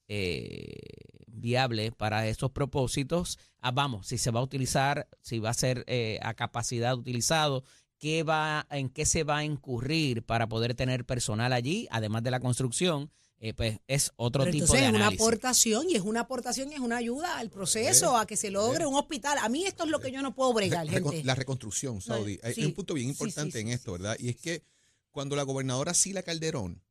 eh, 0.07 0.77
viable 1.25 1.91
para 1.91 2.27
esos 2.27 2.51
propósitos. 2.51 3.39
Ah, 3.59 3.71
vamos, 3.71 4.07
si 4.07 4.17
se 4.17 4.29
va 4.29 4.41
a 4.41 4.43
utilizar, 4.43 5.07
si 5.21 5.39
va 5.39 5.49
a 5.49 5.55
ser 5.55 5.85
eh, 5.87 6.19
a 6.21 6.33
capacidad 6.33 6.95
utilizado, 6.95 7.63
qué 8.01 8.23
va, 8.23 8.65
en 8.71 8.89
qué 8.89 9.05
se 9.05 9.23
va 9.23 9.37
a 9.37 9.43
incurrir 9.45 10.23
para 10.23 10.47
poder 10.49 10.73
tener 10.73 11.05
personal 11.05 11.53
allí, 11.53 11.87
además 11.91 12.23
de 12.23 12.31
la 12.31 12.39
construcción, 12.39 13.11
eh, 13.37 13.53
pues 13.53 13.79
es 13.87 14.11
otro 14.15 14.43
Pero 14.43 14.51
tipo 14.51 14.65
entonces 14.65 14.81
de 14.81 14.87
es 14.89 14.93
una 14.95 15.07
aportación 15.07 15.87
y 15.89 15.95
es 15.95 16.01
una 16.01 16.21
aportación 16.21 16.71
y 16.71 16.75
es 16.75 16.79
una 16.79 16.97
ayuda 16.97 17.37
al 17.37 17.49
proceso, 17.51 18.17
a 18.17 18.25
que 18.25 18.35
se 18.37 18.49
logre 18.49 18.85
un 18.87 18.95
hospital. 18.95 19.37
A 19.37 19.49
mí 19.49 19.65
esto 19.65 19.83
es 19.83 19.89
lo 19.91 19.99
que 19.99 20.11
yo 20.11 20.21
no 20.23 20.33
puedo 20.33 20.51
bregar, 20.51 20.87
Re- 20.87 20.99
recon- 20.99 21.11
gente. 21.11 21.23
La 21.25 21.35
reconstrucción, 21.35 22.01
Saudi. 22.01 22.39
Hay 22.43 22.55
sí, 22.55 22.65
un 22.65 22.73
punto 22.73 22.95
bien 22.95 23.09
importante 23.09 23.59
sí, 23.59 23.59
en 23.59 23.67
esto, 23.69 23.91
¿verdad? 23.93 24.15
Y 24.19 24.29
es 24.29 24.35
que 24.35 24.63
cuando 25.11 25.35
la 25.35 25.43
gobernadora 25.43 25.93
Sila 25.93 26.23
Calderón 26.23 26.81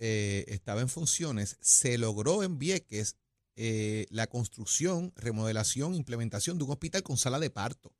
eh, 0.00 0.44
estaba 0.48 0.80
en 0.80 0.88
funciones, 0.88 1.56
se 1.60 1.96
logró 1.96 2.42
en 2.42 2.58
Vieques 2.58 3.16
eh, 3.56 4.06
la 4.10 4.26
construcción, 4.26 5.12
remodelación, 5.16 5.94
implementación 5.94 6.58
de 6.58 6.64
un 6.64 6.70
hospital 6.72 7.02
con 7.04 7.16
sala 7.16 7.38
de 7.40 7.50
parto. 7.50 7.92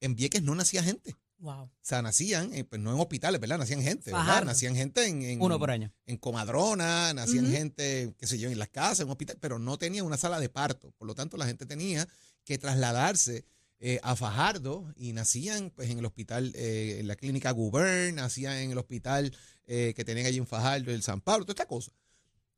En 0.00 0.14
Vieques 0.16 0.42
no 0.42 0.54
nacía 0.54 0.82
gente. 0.82 1.14
Wow. 1.42 1.64
O 1.64 1.70
sea, 1.82 2.00
nacían, 2.02 2.54
eh, 2.54 2.62
pues 2.64 2.80
no 2.80 2.94
en 2.94 3.00
hospitales, 3.00 3.40
¿verdad? 3.40 3.58
Nacían 3.58 3.82
gente, 3.82 4.12
¿verdad? 4.12 4.26
Fajardo. 4.26 4.46
Nacían 4.46 4.76
gente 4.76 5.04
en, 5.06 5.22
en- 5.22 5.42
Uno 5.42 5.58
por 5.58 5.72
año. 5.72 5.92
en 6.06 6.16
comadrona, 6.16 7.12
nacían 7.14 7.50
gente, 7.50 8.14
qué 8.16 8.26
sé 8.28 8.38
yo, 8.38 8.48
en 8.48 8.58
las 8.60 8.68
casas, 8.68 9.00
en 9.00 9.06
un 9.06 9.12
hospital, 9.12 9.36
pero 9.40 9.58
no 9.58 9.76
tenían 9.76 10.06
una 10.06 10.16
sala 10.16 10.38
de 10.38 10.48
parto. 10.48 10.92
Por 10.98 11.08
lo 11.08 11.14
tanto, 11.16 11.36
la 11.36 11.46
gente 11.46 11.66
tenía 11.66 12.08
que 12.44 12.58
trasladarse 12.58 13.44
eh, 13.80 13.98
a 14.04 14.14
Fajardo 14.14 14.92
y 14.94 15.12
nacían 15.12 15.70
pues 15.74 15.90
en 15.90 15.98
el 15.98 16.04
hospital, 16.04 16.52
eh, 16.54 16.98
en 17.00 17.08
la 17.08 17.16
clínica 17.16 17.50
Gubern, 17.50 18.14
nacían 18.14 18.56
en 18.58 18.70
el 18.70 18.78
hospital 18.78 19.36
que 19.66 20.04
tenían 20.04 20.26
allí 20.26 20.38
en 20.38 20.46
Fajardo, 20.46 20.92
el 20.92 21.02
San 21.02 21.20
Pablo, 21.22 21.44
toda 21.46 21.54
esta 21.54 21.66
cosa. 21.66 21.92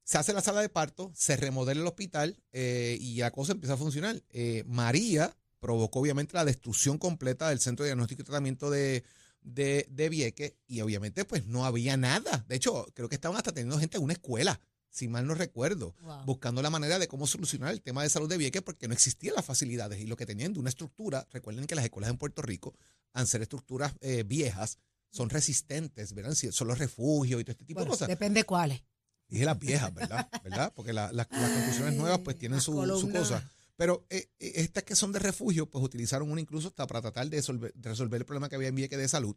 Se 0.02 0.18
hace 0.18 0.32
la 0.34 0.40
sala 0.42 0.60
de 0.60 0.68
parto, 0.68 1.10
se 1.14 1.36
remodela 1.36 1.80
el 1.80 1.86
hospital 1.86 2.36
y 2.52 3.16
la 3.18 3.30
cosa 3.30 3.52
empieza 3.52 3.74
a 3.74 3.76
funcionar. 3.78 4.20
María 4.66 5.34
provocó 5.64 6.00
obviamente 6.00 6.34
la 6.34 6.44
destrucción 6.44 6.98
completa 6.98 7.48
del 7.48 7.58
Centro 7.58 7.84
de 7.84 7.88
Diagnóstico 7.88 8.20
y 8.20 8.24
Tratamiento 8.26 8.68
de, 8.70 9.02
de, 9.40 9.86
de 9.90 10.08
Vieques 10.10 10.52
y 10.66 10.82
obviamente 10.82 11.24
pues 11.24 11.46
no 11.46 11.64
había 11.64 11.96
nada. 11.96 12.44
De 12.48 12.56
hecho, 12.56 12.86
creo 12.94 13.08
que 13.08 13.14
estaban 13.14 13.38
hasta 13.38 13.50
teniendo 13.52 13.78
gente 13.78 13.96
en 13.96 14.02
una 14.04 14.12
escuela, 14.12 14.60
si 14.90 15.08
mal 15.08 15.26
no 15.26 15.34
recuerdo, 15.34 15.94
Wow. 16.02 16.26
buscando 16.26 16.60
la 16.60 16.68
manera 16.68 16.98
de 16.98 17.08
cómo 17.08 17.26
solucionar 17.26 17.72
el 17.72 17.80
tema 17.80 18.02
de 18.02 18.10
salud 18.10 18.28
de 18.28 18.36
Vieques 18.36 18.60
porque 18.60 18.88
no 18.88 18.92
existían 18.92 19.36
las 19.36 19.44
facilidades 19.46 19.98
y 20.02 20.06
lo 20.06 20.18
que 20.18 20.26
tenían 20.26 20.52
de 20.52 20.60
una 20.60 20.68
estructura, 20.68 21.26
recuerden 21.32 21.66
que 21.66 21.74
las 21.74 21.84
escuelas 21.86 22.10
en 22.10 22.18
Puerto 22.18 22.42
Rico, 22.42 22.74
al 23.14 23.26
ser 23.26 23.40
estructuras 23.40 23.94
eh, 24.02 24.22
viejas, 24.22 24.76
son 25.10 25.30
resistentes, 25.30 26.12
¿verdad? 26.12 26.34
Si 26.34 26.52
Son 26.52 26.68
los 26.68 26.78
refugios 26.78 27.40
y 27.40 27.44
todo 27.44 27.52
este 27.52 27.64
tipo 27.64 27.78
Bueno, 27.80 27.92
de 27.92 27.96
cosas. 27.96 28.08
depende 28.08 28.44
cuáles. 28.44 28.82
Dije 29.28 29.46
las 29.46 29.58
viejas, 29.58 29.94
¿verdad? 29.94 30.28
¿verdad? 30.44 30.70
Porque 30.76 30.92
la- 30.92 31.10
las- 31.10 31.26
las 31.30 31.50
construcciones 31.50 31.94
nuevas 31.94 32.18
pues 32.18 32.36
tienen 32.38 32.60
su, 32.60 32.72
su 33.00 33.10
cosa. 33.10 33.50
Pero 33.76 34.06
eh, 34.10 34.28
eh, 34.38 34.52
estas 34.56 34.84
que 34.84 34.94
son 34.94 35.12
de 35.12 35.18
refugio, 35.18 35.68
pues 35.68 35.84
utilizaron 35.84 36.30
una 36.30 36.40
incluso 36.40 36.68
hasta 36.68 36.86
para 36.86 37.00
tratar 37.02 37.28
de, 37.28 37.42
solve- 37.42 37.72
de 37.74 37.88
resolver 37.88 38.20
el 38.20 38.24
problema 38.26 38.48
que 38.48 38.54
había 38.56 38.68
en 38.68 38.74
Vieques 38.76 38.98
de 38.98 39.08
salud. 39.08 39.36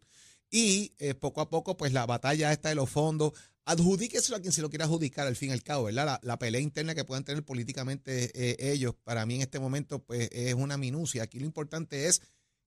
Y 0.49 0.93
eh, 0.99 1.13
poco 1.15 1.41
a 1.41 1.49
poco, 1.49 1.75
pues 1.75 1.91
la 1.91 2.05
batalla 2.05 2.51
esta 2.53 2.69
de 2.69 2.75
los 2.75 2.89
fondos, 2.89 3.33
adjudíqueselo 3.65 4.37
a 4.37 4.39
quien 4.39 4.53
se 4.53 4.61
lo 4.61 4.69
quiera 4.69 4.85
adjudicar 4.85 5.27
al 5.27 5.35
fin 5.35 5.49
y 5.49 5.53
al 5.53 5.63
cabo, 5.63 5.85
¿verdad? 5.85 6.05
La, 6.05 6.19
la 6.23 6.39
pelea 6.39 6.61
interna 6.61 6.95
que 6.95 7.03
puedan 7.03 7.23
tener 7.25 7.43
políticamente 7.43 8.31
eh, 8.33 8.71
ellos, 8.71 8.95
para 9.03 9.25
mí 9.25 9.35
en 9.35 9.41
este 9.41 9.59
momento, 9.59 10.03
pues 10.03 10.29
es 10.31 10.53
una 10.53 10.77
minucia. 10.77 11.23
Aquí 11.23 11.39
lo 11.39 11.45
importante 11.45 12.05
es 12.05 12.21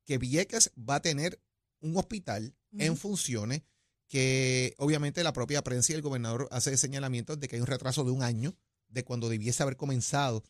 que 0.04 0.18
Vieques 0.18 0.72
va 0.76 0.96
a 0.96 1.02
tener 1.02 1.40
un 1.80 1.96
hospital 1.96 2.54
en 2.76 2.96
funciones 2.96 3.62
que 4.08 4.74
obviamente 4.78 5.22
la 5.22 5.32
propia 5.32 5.62
prensa 5.62 5.92
y 5.92 5.94
el 5.96 6.02
gobernador 6.02 6.48
hace 6.50 6.76
señalamientos 6.76 7.38
de 7.40 7.48
que 7.48 7.56
hay 7.56 7.60
un 7.60 7.66
retraso 7.68 8.04
de 8.04 8.10
un 8.10 8.22
año 8.22 8.54
de 8.88 9.04
cuando 9.04 9.28
debiese 9.28 9.62
haber 9.62 9.76
comenzado 9.76 10.42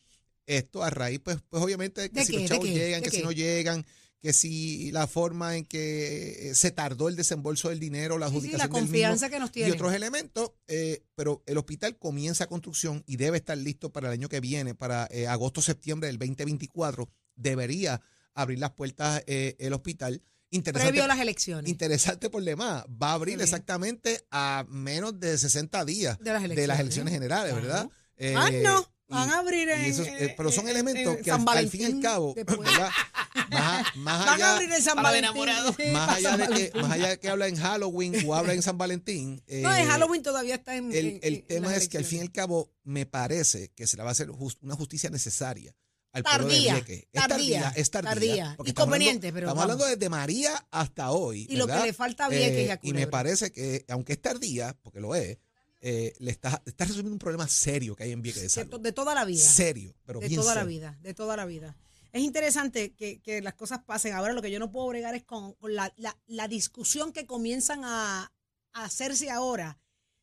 esto 0.57 0.83
a 0.83 0.89
raíz, 0.89 1.19
pues, 1.23 1.37
pues 1.49 1.63
obviamente 1.63 2.09
que 2.09 2.19
¿De 2.21 2.25
si 2.25 2.31
qué? 2.33 2.39
los 2.39 2.43
¿De 2.43 2.55
chavos 2.55 2.67
llegan, 2.69 3.01
¿De 3.01 3.09
que 3.09 3.15
si 3.17 3.23
no 3.23 3.31
llegan, 3.31 3.85
que 4.21 4.33
si 4.33 4.91
la 4.91 5.07
forma 5.07 5.55
en 5.57 5.65
que 5.65 6.51
eh, 6.51 6.55
se 6.55 6.69
tardó 6.71 7.09
el 7.09 7.15
desembolso 7.15 7.69
del 7.69 7.79
dinero, 7.79 8.17
la 8.19 8.27
Sí, 8.27 8.33
sí, 8.33 8.35
adjudicación 8.37 8.57
la 8.59 8.63
del 8.65 8.71
mismo, 8.73 8.87
confianza 8.87 9.29
que 9.29 9.39
nos 9.39 9.49
y 9.49 9.53
tienen. 9.53 9.73
otros 9.73 9.93
elementos, 9.93 10.51
eh, 10.67 11.03
pero 11.15 11.41
el 11.47 11.57
hospital 11.57 11.97
comienza 11.97 12.45
construcción 12.47 13.03
y 13.07 13.17
debe 13.17 13.37
estar 13.37 13.57
listo 13.57 13.91
para 13.91 14.07
el 14.09 14.13
año 14.13 14.29
que 14.29 14.39
viene, 14.39 14.75
para 14.75 15.07
eh, 15.11 15.27
agosto-septiembre 15.27 16.07
del 16.07 16.17
2024, 16.19 17.09
debería 17.35 18.01
abrir 18.33 18.59
las 18.59 18.71
puertas 18.71 19.23
eh, 19.27 19.55
el 19.59 19.73
hospital. 19.73 20.21
Interesante, 20.53 20.91
Previo 20.91 21.05
a 21.05 21.07
las 21.07 21.19
elecciones. 21.19 21.69
interesante 21.71 22.29
por 22.29 22.43
demás, 22.43 22.83
va 23.01 23.11
a 23.11 23.13
abrir 23.13 23.41
exactamente 23.41 24.19
a 24.31 24.65
menos 24.69 25.17
de 25.19 25.37
60 25.37 25.85
días 25.85 26.19
de 26.19 26.25
las 26.33 26.43
elecciones. 26.43 26.57
de 26.57 26.67
las 26.67 26.79
elecciones 26.81 27.13
generales. 27.13 27.55
¿verdad? 27.55 27.89
Ah, 28.35 28.51
no. 28.61 28.85
Van 29.11 29.29
a 29.29 29.39
abrir 29.39 29.69
en. 29.69 29.81
esos, 29.81 30.07
eh, 30.07 30.33
pero 30.35 30.51
son 30.51 30.65
en- 30.65 30.71
elementos 30.71 31.17
en 31.17 31.23
que 31.23 31.31
al, 31.31 31.43
San 31.45 31.57
al 31.57 31.69
fin 31.69 31.81
y 31.81 31.85
al 31.85 31.99
cabo. 31.99 32.35
Más, 32.59 32.79
a- 32.79 33.83
más 33.95 34.19
Van 34.25 34.27
a 34.29 34.33
allá, 34.33 34.53
abrir 34.55 34.71
en 34.71 34.81
San 34.81 34.95
Valentín. 35.01 35.33
más 35.93 36.09
allá 36.17 36.37
de 36.37 36.47
que, 36.71 36.79
más 36.79 36.91
allá 36.91 37.07
de 37.09 37.19
que 37.19 37.29
habla 37.29 37.47
en 37.47 37.55
Halloween 37.57 38.15
o 38.25 38.35
habla 38.35 38.53
en 38.53 38.61
San 38.61 38.77
Valentín. 38.77 39.43
No, 39.61 39.73
eh, 39.73 39.81
en 39.81 39.87
Halloween 39.87 40.23
todavía 40.23 40.55
está 40.55 40.75
en. 40.75 40.91
el, 40.91 41.19
el 41.21 41.33
en 41.35 41.47
tema 41.47 41.75
es 41.75 41.87
que 41.89 41.97
al 41.97 42.05
fin 42.05 42.19
y 42.19 42.21
al 42.21 42.31
cabo 42.31 42.71
me 42.83 43.05
parece 43.05 43.69
que 43.75 43.87
se 43.87 43.97
le 43.97 44.03
va 44.03 44.09
a 44.09 44.11
hacer 44.13 44.29
una 44.61 44.75
justicia 44.75 45.09
necesaria 45.09 45.75
al 46.13 46.23
pueblo 46.23 46.47
de 46.47 46.53
Tardía, 46.55 46.73
tardía, 47.13 47.73
es 47.75 47.89
tardía. 47.89 48.09
tardía. 48.11 48.53
porque 48.57 48.71
estamos 48.71 48.93
hablando- 48.93 49.21
pero 49.21 49.29
Estamos 49.37 49.45
vamos. 49.55 49.61
hablando 49.63 49.85
desde 49.85 50.09
María 50.09 50.67
hasta 50.69 51.11
hoy. 51.11 51.47
Y 51.49 51.55
lo 51.55 51.67
que 51.67 51.79
le 51.79 51.93
falta 51.93 52.25
a 52.25 52.29
Vieques 52.29 52.67
y 52.67 52.69
a 52.69 52.73
Eh, 52.73 52.79
y 52.81 52.87
me 52.87 52.91
Culebra. 53.05 53.11
parece 53.11 53.51
que, 53.53 53.85
aunque 53.87 54.13
es 54.13 54.21
tardía, 54.21 54.75
porque 54.81 54.99
lo 54.99 55.15
es, 55.15 55.37
eh, 55.81 56.13
le 56.19 56.31
está, 56.31 56.61
está 56.65 56.85
resolviendo 56.85 57.13
un 57.13 57.19
problema 57.19 57.47
serio 57.47 57.95
que 57.95 58.03
hay 58.03 58.11
en 58.11 58.21
Vieques 58.21 58.41
de 58.41 58.45
de, 58.45 58.49
salud. 58.49 58.69
to- 58.69 58.77
de 58.79 58.91
toda 58.91 59.13
la 59.15 59.25
vida. 59.25 59.43
Serio, 59.43 59.95
pero 60.05 60.19
de 60.19 60.27
bien 60.27 60.39
toda 60.39 60.55
la 60.55 60.63
vida, 60.63 60.97
de 61.01 61.13
toda 61.13 61.35
la 61.35 61.45
vida. 61.45 61.75
Es 62.13 62.21
interesante 62.21 62.93
que, 62.93 63.19
que 63.21 63.41
las 63.41 63.53
cosas 63.55 63.79
pasen. 63.85 64.13
Ahora 64.13 64.33
lo 64.33 64.41
que 64.41 64.51
yo 64.51 64.59
no 64.59 64.71
puedo 64.71 64.87
bregar 64.87 65.15
es 65.15 65.23
con, 65.23 65.53
con 65.53 65.73
la, 65.75 65.93
la- 65.97 66.17
la 66.27 66.47
discusión 66.47 67.11
que 67.13 67.25
comienzan 67.25 67.81
a, 67.83 68.31
a 68.73 68.83
hacerse 68.83 69.29
ahora 69.29 69.79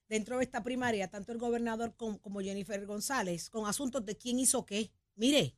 dentro 0.08 0.38
de 0.38 0.44
esta 0.44 0.62
primaria, 0.62 1.08
tanto 1.08 1.32
el 1.32 1.38
gobernador 1.38 1.94
com- 1.96 2.18
como 2.18 2.40
Jennifer 2.40 2.84
González, 2.86 3.50
con 3.50 3.66
asuntos 3.66 4.04
de 4.06 4.16
quién 4.16 4.38
hizo 4.38 4.64
qué. 4.64 4.90
Mire, 5.16 5.54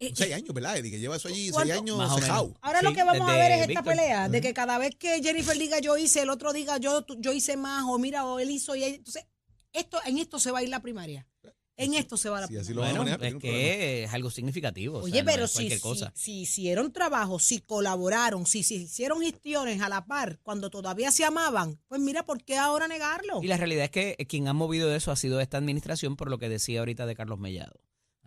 eh, 0.00 0.12
Seis 0.14 0.34
años, 0.34 0.54
¿verdad, 0.54 0.76
Eddie? 0.78 0.90
Que 0.92 0.98
lleva 1.00 1.16
eso 1.16 1.28
allí 1.28 1.50
¿Cuánto? 1.50 1.68
seis 1.72 1.80
años 1.80 1.96
Más 1.98 2.12
o 2.12 2.18
cejado. 2.18 2.44
menos. 2.46 2.58
Ahora 2.62 2.78
Sí, 2.80 2.84
lo 2.86 2.92
que 2.92 3.04
vamos 3.04 3.28
a 3.28 3.32
ver 3.36 3.52
es 3.52 3.68
esta 3.68 3.82
pelea, 3.82 4.28
de 4.28 4.40
que 4.40 4.54
cada 4.54 4.78
vez 4.78 4.94
que 4.96 5.22
Jennifer 5.22 5.58
diga 5.58 5.78
yo 5.80 5.96
hice, 5.96 6.22
el 6.22 6.30
otro 6.30 6.52
diga 6.52 6.76
yo, 6.78 7.04
yo 7.18 7.32
hice 7.32 7.56
más, 7.56 7.84
o 7.86 7.98
mira, 7.98 8.24
o 8.24 8.38
él 8.38 8.50
hizo 8.50 8.74
y 8.76 8.84
él- 8.84 8.94
entonces 8.96 9.24
esto, 9.72 9.98
en 10.06 10.18
esto 10.18 10.38
se 10.38 10.50
va 10.50 10.60
a 10.60 10.62
ir 10.62 10.68
la 10.68 10.80
primaria. 10.80 11.26
En 11.80 11.94
esto 11.94 12.16
se 12.16 12.28
va 12.28 12.40
la 12.40 12.48
Sí, 12.48 12.56
así 12.56 12.74
lo 12.74 12.80
Bueno, 12.80 12.98
manejar, 13.04 13.22
es 13.24 13.34
problema. 13.36 14.12
algo 14.12 14.30
significativo. 14.32 14.98
o 14.98 15.02
Oye, 15.02 15.12
sea, 15.14 15.24
pero 15.24 15.46
si, 15.46 15.70
si 16.14 16.40
hicieron 16.40 16.92
trabajo, 16.92 17.38
si 17.38 17.60
colaboraron, 17.60 18.46
si, 18.46 18.64
si 18.64 18.76
hicieron 18.82 19.20
gestiones 19.20 19.80
a 19.80 19.88
la 19.88 20.04
par 20.04 20.40
cuando 20.42 20.70
todavía 20.70 21.12
se 21.12 21.24
amaban, 21.24 21.80
pues 21.86 22.00
mira, 22.00 22.26
¿por 22.26 22.42
qué 22.42 22.56
ahora 22.56 22.88
negarlo? 22.88 23.40
Y 23.44 23.46
la 23.46 23.56
realidad 23.56 23.84
es 23.84 23.90
que 23.92 24.16
quien 24.28 24.48
ha 24.48 24.52
movido 24.54 24.92
eso 24.92 25.12
ha 25.12 25.16
sido 25.16 25.38
esta 25.40 25.56
administración 25.56 26.16
por 26.16 26.30
lo 26.30 26.38
que 26.38 26.48
decía 26.48 26.80
ahorita 26.80 27.06
de 27.06 27.14
Carlos 27.14 27.38
Mellado. 27.38 27.78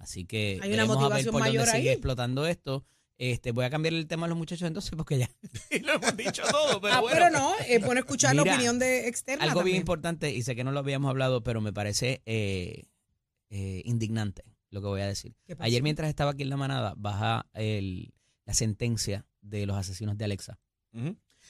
Así 0.02 0.26
que 0.26 0.60
Hay 0.62 0.74
una 0.74 0.84
veremos 0.84 0.98
a 0.98 1.00
ver 1.00 1.10
motivación 1.10 1.32
por 1.32 1.42
dónde 1.42 1.58
mayor 1.60 1.68
sigue 1.68 1.90
ahí. 1.90 1.96
explotando 1.96 2.48
esto. 2.48 2.86
Este, 3.18 3.52
voy 3.52 3.66
a 3.66 3.70
cambiar 3.70 3.94
el 3.94 4.08
tema 4.08 4.26
a 4.26 4.30
los 4.30 4.38
muchachos 4.38 4.68
entonces 4.68 4.94
porque 4.98 5.20
ya 5.20 5.30
lo 5.84 5.94
hemos 5.94 6.18
dicho 6.18 6.42
todo, 6.50 6.82
pero 6.82 6.96
ah, 6.96 7.02
bueno. 7.02 7.20
pero 7.20 7.30
no, 7.30 7.54
es 7.68 7.86
bueno 7.86 8.00
escuchar 8.00 8.36
la 8.36 8.42
opinión 8.42 8.80
de 8.80 9.08
externa 9.08 9.44
Algo 9.44 9.64
bien 9.64 9.78
importante, 9.78 10.32
y 10.32 10.42
sé 10.42 10.56
que 10.56 10.64
no 10.64 10.72
lo 10.72 10.80
habíamos 10.80 11.08
hablado, 11.08 11.44
pero 11.44 11.62
me 11.62 11.72
parece 11.72 12.24
eh, 12.26 12.86
eh, 13.52 13.84
indignante 13.86 14.44
lo 14.72 14.82
que 14.82 14.88
voy 14.88 15.02
a 15.02 15.08
decir. 15.08 15.36
Ayer 15.60 15.84
mientras 15.84 16.10
estaba 16.10 16.32
aquí 16.32 16.42
en 16.42 16.50
la 16.50 16.58
manada, 16.58 16.96
baja 16.98 17.46
el, 17.54 18.12
la 18.46 18.56
sentencia 18.56 19.28
de 19.42 19.68
los 19.68 19.78
asesinos 19.78 20.18
de 20.18 20.26
Alexa. 20.26 20.60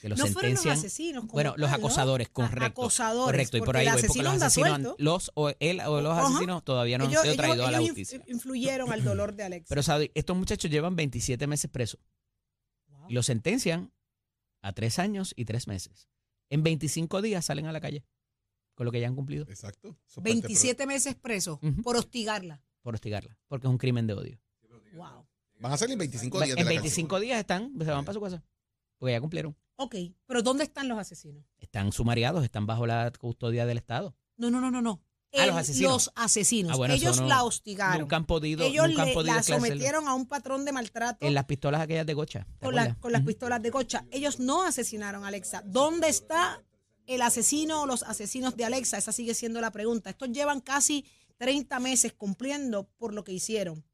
Que 0.02 0.08
los 0.08 0.18
no 0.18 0.26
fueron 0.26 0.50
los 0.52 0.60
sentencian. 0.60 0.78
asesinos. 0.86 1.20
como 1.22 1.32
Bueno, 1.34 1.54
los 1.56 1.70
tal, 1.70 1.80
¿no? 1.80 1.86
acosadores, 1.86 2.26
A- 2.26 2.32
correcto. 2.32 2.64
Acosadores. 2.66 3.24
Correcto, 3.24 3.56
y 3.56 3.60
por 3.62 3.76
ahí 3.76 3.86
el 3.86 3.92
voy, 3.92 4.02
porque 4.02 4.22
los 4.24 4.42
asesinos, 4.42 4.70
han- 4.72 4.94
los, 4.98 5.30
o 5.34 5.52
él 5.60 5.80
o 5.86 6.00
los 6.00 6.12
Ajá. 6.18 6.26
asesinos 6.26 6.64
todavía 6.64 6.98
no 6.98 7.04
ellos, 7.04 7.18
han 7.18 7.22
sido 7.22 7.32
ellos- 7.34 7.44
traídos 7.46 7.68
a 7.68 7.70
la 7.70 7.78
justicia. 7.78 8.18
inf- 8.18 8.24
influyeron 8.28 8.92
al 8.92 9.04
dolor 9.04 9.34
de 9.34 9.44
Alex. 9.44 9.66
Pero 9.68 9.80
estos 10.14 10.36
muchachos 10.36 10.70
llevan 10.70 10.96
27 10.96 11.46
meses 11.46 11.70
presos 11.70 12.00
Wow. 12.88 13.06
y 13.10 13.14
los 13.14 13.26
sentencian 13.26 13.92
a 14.60 14.72
tres 14.72 14.98
años 14.98 15.32
y 15.36 15.44
tres 15.44 15.68
meses. 15.68 16.08
En 16.50 16.62
25 16.64 17.22
días 17.22 17.44
salen 17.44 17.66
a 17.66 17.72
la 17.72 17.80
calle 17.80 18.04
con 18.74 18.84
lo 18.84 18.90
que 18.90 19.00
ya 19.00 19.06
han 19.06 19.14
cumplido 19.14 19.44
Exacto. 19.48 19.88
Eso 19.88 19.96
es 20.08 20.14
parte 20.16 20.28
del 20.30 20.40
27 20.42 20.86
meses 20.86 21.14
presos 21.14 21.60
por 21.84 21.96
hostigarla. 21.96 22.60
por 22.82 22.94
hostigarla, 22.94 23.38
porque 23.46 23.68
es 23.68 23.70
un 23.70 23.78
crimen 23.78 24.08
de 24.08 24.14
odio. 24.14 24.40
Wow. 24.94 25.26
Van 25.60 25.72
a 25.72 25.76
salir 25.76 25.92
en 25.92 26.00
25 26.00 26.38
días 26.40 26.56
de 26.56 26.60
En 26.60 26.66
la 26.66 26.70
25 26.72 27.20
días 27.20 27.38
están, 27.38 27.72
se 27.78 27.84
van 27.90 28.04
para 28.04 28.14
su 28.14 28.20
casa, 28.20 28.42
porque 28.98 29.12
ya 29.12 29.20
cumplieron. 29.20 29.56
Ok, 29.82 29.96
pero 30.26 30.42
¿dónde 30.42 30.64
están 30.64 30.88
los 30.88 30.98
asesinos? 30.98 31.44
Están 31.58 31.92
sumariados, 31.92 32.44
están 32.44 32.66
bajo 32.66 32.86
la 32.86 33.10
custodia 33.18 33.66
del 33.66 33.78
Estado. 33.78 34.14
No, 34.36 34.50
no, 34.50 34.60
no, 34.60 34.70
no, 34.70 34.80
no. 34.82 35.02
Ah, 35.34 35.46
los 35.46 35.54
El- 35.54 35.58
asesinos. 35.60 35.92
Los 35.92 36.12
asesinos. 36.14 36.72
Ah, 36.72 36.76
bueno, 36.76 36.94
Ellos 36.94 37.20
no- 37.20 37.26
la 37.26 37.42
hostigaron. 37.42 38.00
Nunca 38.02 38.16
han 38.16 38.26
podido, 38.26 38.64
Ellos 38.64 38.86
nunca 38.88 39.02
han 39.02 39.08
le- 39.08 39.14
podido 39.14 39.34
la 39.34 39.42
sometieron 39.42 40.06
a 40.08 40.14
un 40.14 40.26
patrón 40.26 40.64
de 40.64 40.72
maltrato 40.72 41.26
En 41.26 41.34
las 41.34 41.46
pistolas 41.46 41.80
aquellas 41.80 42.06
de 42.06 42.14
gocha. 42.14 42.46
¿te 42.58 42.66
con, 42.66 42.74
la- 42.74 42.82
acuerdas? 42.82 43.00
con 43.00 43.12
las 43.12 43.22
pistolas 43.22 43.62
de 43.62 43.70
cocha. 43.70 44.04
Ellos 44.10 44.40
no 44.40 44.62
asesinaron 44.62 45.24
a 45.24 45.28
Alexa. 45.28 45.62
¿Dónde 45.64 46.08
está 46.08 46.62
el 47.06 47.22
asesino 47.22 47.82
o 47.82 47.86
los 47.86 48.02
asesinos 48.02 48.56
de 48.56 48.64
Alexa? 48.66 48.98
Esa 48.98 49.10
sigue 49.12 49.34
siendo 49.34 49.60
la 49.62 49.70
pregunta. 49.72 50.10
Estos 50.10 50.30
llevan 50.32 50.60
casi 50.60 51.06
30 51.38 51.80
meses 51.80 52.12
cumpliendo 52.12 52.84
por 52.98 53.14
lo 53.14 53.24
que 53.24 53.32
hicieron. 53.32 53.84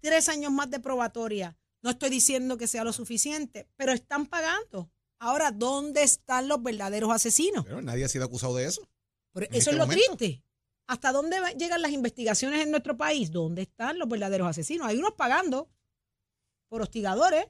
Tres 0.00 0.28
años 0.28 0.52
más 0.52 0.70
de 0.70 0.78
probatoria. 0.80 1.56
No 1.82 1.90
estoy 1.90 2.10
diciendo 2.10 2.56
que 2.56 2.68
sea 2.68 2.84
lo 2.84 2.92
suficiente, 2.92 3.68
pero 3.76 3.90
están 3.92 4.26
pagando. 4.26 4.92
Ahora, 5.24 5.52
¿dónde 5.52 6.02
están 6.02 6.48
los 6.48 6.60
verdaderos 6.62 7.12
asesinos? 7.12 7.64
Pero 7.64 7.80
nadie 7.80 8.04
ha 8.04 8.08
sido 8.08 8.24
acusado 8.24 8.56
de 8.56 8.66
eso. 8.66 8.82
Pero 9.32 9.46
eso 9.46 9.56
este 9.56 9.70
es 9.70 9.76
lo 9.76 9.86
momento. 9.86 10.16
triste. 10.16 10.42
¿Hasta 10.88 11.12
dónde 11.12 11.36
llegan 11.56 11.80
las 11.80 11.92
investigaciones 11.92 12.60
en 12.60 12.70
nuestro 12.72 12.96
país? 12.96 13.30
¿Dónde 13.30 13.62
están 13.62 13.98
los 14.00 14.08
verdaderos 14.08 14.48
asesinos? 14.48 14.86
Hay 14.88 14.96
unos 14.98 15.12
pagando 15.12 15.70
por 16.68 16.82
hostigadores. 16.82 17.46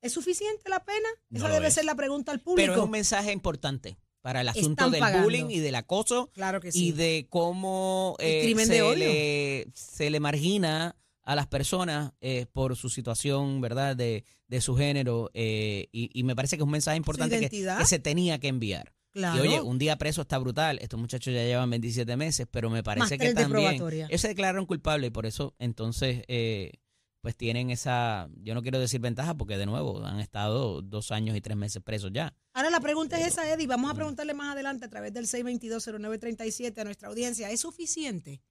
¿Es 0.00 0.12
suficiente 0.14 0.68
la 0.70 0.82
pena? 0.82 1.08
No 1.28 1.38
Esa 1.40 1.48
lo 1.48 1.54
debe 1.54 1.66
es. 1.68 1.74
ser 1.74 1.84
la 1.84 1.94
pregunta 1.94 2.32
al 2.32 2.38
Pero 2.38 2.44
público. 2.52 2.72
es 2.72 2.78
un 2.78 2.90
mensaje 2.90 3.32
importante 3.32 3.98
para 4.22 4.40
el 4.40 4.48
asunto 4.48 4.70
Están 4.70 4.90
del 4.92 5.00
pagando. 5.00 5.24
bullying 5.24 5.50
y 5.50 5.58
del 5.58 5.74
acoso 5.74 6.30
claro 6.32 6.60
que 6.62 6.72
sí. 6.72 6.88
y 6.88 6.92
de 6.92 7.26
cómo 7.28 8.16
El 8.18 8.28
eh, 8.28 8.42
crimen 8.44 8.66
se, 8.66 8.72
de 8.72 8.82
odio. 8.82 8.96
Le, 8.98 9.66
se 9.74 10.08
le 10.08 10.20
margina 10.20 10.96
a 11.22 11.34
las 11.34 11.46
personas 11.46 12.12
eh, 12.20 12.46
por 12.52 12.76
su 12.76 12.88
situación, 12.88 13.60
¿verdad? 13.60 13.96
De, 13.96 14.24
de 14.48 14.60
su 14.60 14.76
género. 14.76 15.30
eh, 15.34 15.88
y, 15.92 16.10
y 16.12 16.22
me 16.24 16.34
parece 16.34 16.56
que 16.56 16.62
es 16.62 16.66
un 16.66 16.72
mensaje 16.72 16.96
importante 16.96 17.48
que, 17.48 17.86
se 17.86 17.98
tenía 17.98 18.38
que 18.38 18.48
enviar. 18.48 18.94
Claro. 19.12 19.44
Y 19.44 19.48
oye, 19.48 19.60
un 19.60 19.78
día 19.78 19.96
preso 19.98 20.22
está 20.22 20.38
brutal. 20.38 20.78
Estos 20.80 20.98
muchachos 21.00 21.34
ya 21.34 21.42
llevan 21.42 21.68
27 21.70 22.16
meses, 22.16 22.46
pero 22.50 22.70
me 22.70 22.82
parece 22.82 23.18
que 23.18 23.34
también 23.34 23.82
ellos 24.08 24.20
se 24.20 24.28
declararon 24.28 24.66
culpables 24.66 25.08
y 25.08 25.10
por 25.10 25.26
eso 25.26 25.54
entonces 25.58 26.22
eh, 26.28 26.72
pues 27.20 27.36
tienen 27.36 27.70
esa, 27.70 28.28
yo 28.36 28.54
no 28.54 28.62
quiero 28.62 28.78
decir 28.78 29.00
ventaja 29.00 29.36
porque 29.36 29.58
de 29.58 29.66
nuevo 29.66 30.04
han 30.04 30.20
estado 30.20 30.80
dos 30.80 31.10
años 31.10 31.36
y 31.36 31.40
tres 31.40 31.56
meses 31.56 31.82
presos 31.82 32.12
ya. 32.14 32.34
Ahora 32.54 32.70
la 32.70 32.80
pregunta 32.80 33.18
es 33.18 33.26
esa, 33.28 33.52
Eddie. 33.52 33.66
Vamos 33.66 33.90
a 33.90 33.94
preguntarle 33.94 34.32
más 34.32 34.52
adelante 34.52 34.86
a 34.86 34.88
través 34.88 35.12
del 35.12 35.26
622-0937 35.26 36.78
a 36.78 36.84
nuestra 36.84 37.08
audiencia. 37.08 37.50
¿Es 37.50 37.60
suficiente 37.60 38.42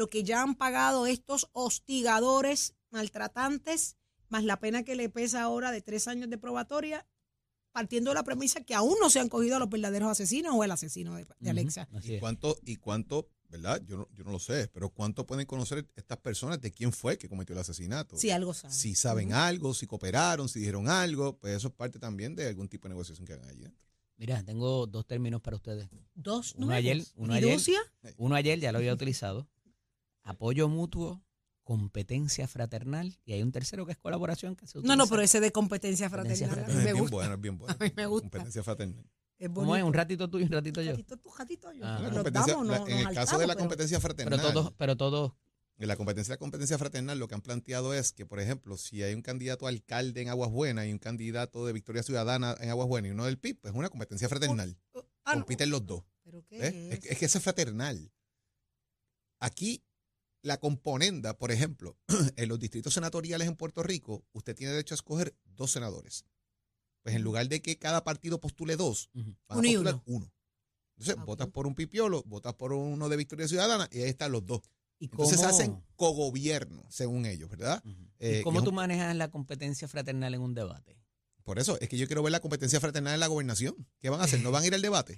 lo 0.00 0.08
que 0.08 0.24
ya 0.24 0.40
han 0.40 0.54
pagado 0.54 1.06
estos 1.06 1.50
hostigadores, 1.52 2.74
maltratantes, 2.88 3.98
más 4.30 4.44
la 4.44 4.58
pena 4.58 4.82
que 4.82 4.96
le 4.96 5.10
pesa 5.10 5.42
ahora 5.42 5.72
de 5.72 5.82
tres 5.82 6.08
años 6.08 6.30
de 6.30 6.38
probatoria, 6.38 7.06
partiendo 7.70 8.10
de 8.10 8.14
la 8.14 8.22
premisa 8.22 8.62
que 8.62 8.74
aún 8.74 8.96
no 8.98 9.10
se 9.10 9.20
han 9.20 9.28
cogido 9.28 9.56
a 9.56 9.58
los 9.58 9.68
verdaderos 9.68 10.08
asesinos 10.08 10.54
o 10.56 10.64
el 10.64 10.70
asesino 10.70 11.16
de, 11.16 11.26
de 11.38 11.50
Alexa? 11.50 11.86
¿Y 12.02 12.18
cuánto, 12.18 12.56
¿Y 12.64 12.76
cuánto 12.76 13.28
¿verdad? 13.50 13.82
Yo 13.84 13.98
no, 13.98 14.08
yo 14.14 14.24
no 14.24 14.30
lo 14.30 14.38
sé, 14.38 14.68
pero 14.72 14.88
¿cuánto 14.88 15.26
pueden 15.26 15.44
conocer 15.44 15.86
estas 15.94 16.16
personas 16.16 16.62
de 16.62 16.72
quién 16.72 16.92
fue 16.92 17.18
que 17.18 17.28
cometió 17.28 17.52
el 17.52 17.60
asesinato? 17.60 18.16
Si 18.16 18.30
algo 18.30 18.54
sabe. 18.54 18.72
Si 18.72 18.94
saben 18.94 19.34
algo, 19.34 19.74
si 19.74 19.86
cooperaron, 19.86 20.48
si 20.48 20.60
dijeron 20.60 20.88
algo, 20.88 21.36
pues 21.36 21.56
eso 21.56 21.68
es 21.68 21.74
parte 21.74 21.98
también 21.98 22.34
de 22.34 22.48
algún 22.48 22.70
tipo 22.70 22.88
de 22.88 22.94
negociación 22.94 23.26
que 23.26 23.34
hagan 23.34 23.50
allí 23.50 23.60
dentro. 23.60 23.90
Mira, 24.16 24.42
tengo 24.44 24.86
dos 24.86 25.06
términos 25.06 25.40
para 25.40 25.56
ustedes. 25.56 25.88
Dos 26.14 26.54
Uno 26.56 26.66
nuevos. 26.66 26.78
ayer, 26.78 27.04
uno 27.16 27.32
ayer. 27.32 27.58
Uno 28.18 28.34
ayer 28.34 28.60
ya 28.60 28.70
lo 28.70 28.78
había 28.78 28.92
utilizado. 28.92 29.48
Apoyo 30.30 30.68
mutuo, 30.68 31.22
competencia 31.64 32.46
fraternal. 32.48 33.18
Y 33.24 33.32
hay 33.32 33.42
un 33.42 33.52
tercero 33.52 33.84
que 33.86 33.92
es 33.92 33.98
colaboración 33.98 34.54
que 34.56 34.66
se 34.66 34.78
utiliza. 34.78 34.96
No, 34.96 35.04
no, 35.04 35.08
pero 35.10 35.22
ese 35.22 35.40
de 35.40 35.50
competencia 35.52 36.08
Competencia 36.08 36.48
fraternal. 36.48 36.76
a 36.76 36.78
mí 36.78 36.82
fraternal. 36.82 36.84
me 36.84 36.90
Es 36.90 36.94
bien 36.94 37.02
gusta. 37.02 37.16
bueno, 37.16 37.34
es 37.34 37.40
bien 37.40 37.58
bueno. 37.58 37.76
A 37.78 37.84
mí 37.84 37.92
me 37.96 38.06
gusta. 38.06 38.28
Competencia 38.30 38.62
fraternal. 38.62 39.04
Es 39.38 39.48
¿Cómo 39.48 39.74
es? 39.76 39.82
Un 39.82 39.94
ratito 39.94 40.28
tú 40.28 40.38
y 40.38 40.42
un 40.42 40.50
ratito 40.52 40.82
yo. 40.82 40.90
Ratito 40.92 41.16
tú, 41.16 41.30
ratito 41.36 41.72
yo. 41.72 41.84
Ah. 41.86 41.98
La 42.00 42.08
Nos 42.08 42.12
competencia- 42.14 42.52
damos, 42.52 42.66
la- 42.68 42.78
nos- 42.78 42.88
en 42.88 42.96
nos 43.02 43.08
el 43.08 43.14
caso 43.14 43.38
de 43.38 43.46
la 43.46 43.54
pero- 43.54 43.60
competencia 43.64 43.98
fraternal, 44.00 44.38
Pero 44.38 44.52
todos, 44.52 44.72
pero 44.76 44.96
todos. 44.96 45.32
en 45.78 45.88
la 45.88 45.96
competencia 45.96 46.32
de 46.32 46.36
la 46.36 46.38
competencia 46.38 46.76
fraternal, 46.78 47.18
lo 47.18 47.26
que 47.26 47.34
han 47.34 47.40
planteado 47.40 47.94
es 47.94 48.12
que, 48.12 48.26
por 48.26 48.38
ejemplo, 48.38 48.76
si 48.76 49.02
hay 49.02 49.14
un 49.14 49.22
candidato 49.22 49.64
a 49.66 49.70
alcalde 49.70 50.20
en 50.20 50.28
Aguas 50.28 50.50
Buenas 50.50 50.86
y 50.86 50.92
un 50.92 50.98
candidato 50.98 51.64
de 51.66 51.72
Victoria 51.72 52.02
Ciudadana 52.02 52.54
en 52.60 52.68
Aguas 52.68 52.86
Buenas 52.86 53.08
y 53.08 53.12
uno 53.12 53.24
del 53.24 53.38
PIB, 53.38 53.58
pues 53.62 53.72
es 53.72 53.78
una 53.78 53.88
competencia 53.88 54.28
fraternal. 54.28 54.76
Ah, 55.24 55.34
no. 55.36 55.40
Compiten 55.42 55.70
los 55.70 55.86
dos. 55.86 56.04
¿Pero 56.22 56.44
qué 56.46 56.58
¿ves? 56.58 56.74
Es, 56.74 56.92
es? 56.92 57.00
que- 57.00 57.08
es 57.08 57.18
que 57.18 57.24
eso 57.24 57.38
es 57.38 57.44
fraternal. 57.44 58.12
Aquí, 59.38 59.82
la 60.42 60.58
componenda, 60.58 61.36
por 61.36 61.50
ejemplo, 61.52 61.98
en 62.36 62.48
los 62.48 62.58
distritos 62.58 62.94
senatoriales 62.94 63.46
en 63.48 63.56
Puerto 63.56 63.82
Rico, 63.82 64.24
usted 64.32 64.54
tiene 64.56 64.72
derecho 64.72 64.94
a 64.94 64.96
escoger 64.96 65.34
dos 65.44 65.70
senadores. 65.72 66.24
Pues 67.02 67.14
en 67.16 67.22
lugar 67.22 67.48
de 67.48 67.62
que 67.62 67.78
cada 67.78 68.04
partido 68.04 68.40
postule 68.40 68.76
dos, 68.76 69.10
van 69.14 69.58
Uno 69.58 69.60
a 69.60 69.70
y 69.70 69.74
postular 69.74 69.94
uno. 69.94 70.02
uno. 70.06 70.32
Entonces, 70.96 71.16
Ah, 71.18 71.24
votas 71.24 71.48
por 71.48 71.66
un 71.66 71.74
pipiolo, 71.74 72.22
votas 72.26 72.54
por 72.54 72.72
uno 72.74 73.08
de 73.08 73.16
Victoria 73.16 73.48
Ciudadana 73.48 73.88
y 73.90 74.02
ahí 74.02 74.10
están 74.10 74.32
los 74.32 74.44
dos. 74.44 74.60
¿Y 74.98 75.06
Entonces 75.06 75.38
cómo, 75.38 75.48
hacen 75.48 75.82
cogobierno, 75.96 76.84
según 76.90 77.24
ellos, 77.24 77.48
¿verdad? 77.48 77.82
Ujú. 77.86 78.10
Eh, 78.18 78.38
¿Y 78.40 78.42
cómo 78.42 78.60
y 78.60 78.64
tú 78.64 78.68
un- 78.68 78.76
manejas 78.76 79.16
la 79.16 79.30
competencia 79.30 79.88
fraternal 79.88 80.34
en 80.34 80.42
un 80.42 80.52
debate? 80.54 80.98
Por 81.42 81.58
eso, 81.58 81.80
es 81.80 81.88
que 81.88 81.96
yo 81.96 82.06
quiero 82.06 82.22
ver 82.22 82.32
la 82.32 82.40
competencia 82.40 82.80
fraternal 82.80 83.14
en 83.14 83.20
la 83.20 83.26
gobernación. 83.28 83.74
¿Qué 84.00 84.10
van 84.10 84.20
a 84.20 84.24
hacer? 84.24 84.40
¿No 84.42 84.50
van 84.52 84.62
a 84.62 84.66
ir 84.66 84.74
al 84.74 84.82
debate? 84.82 85.16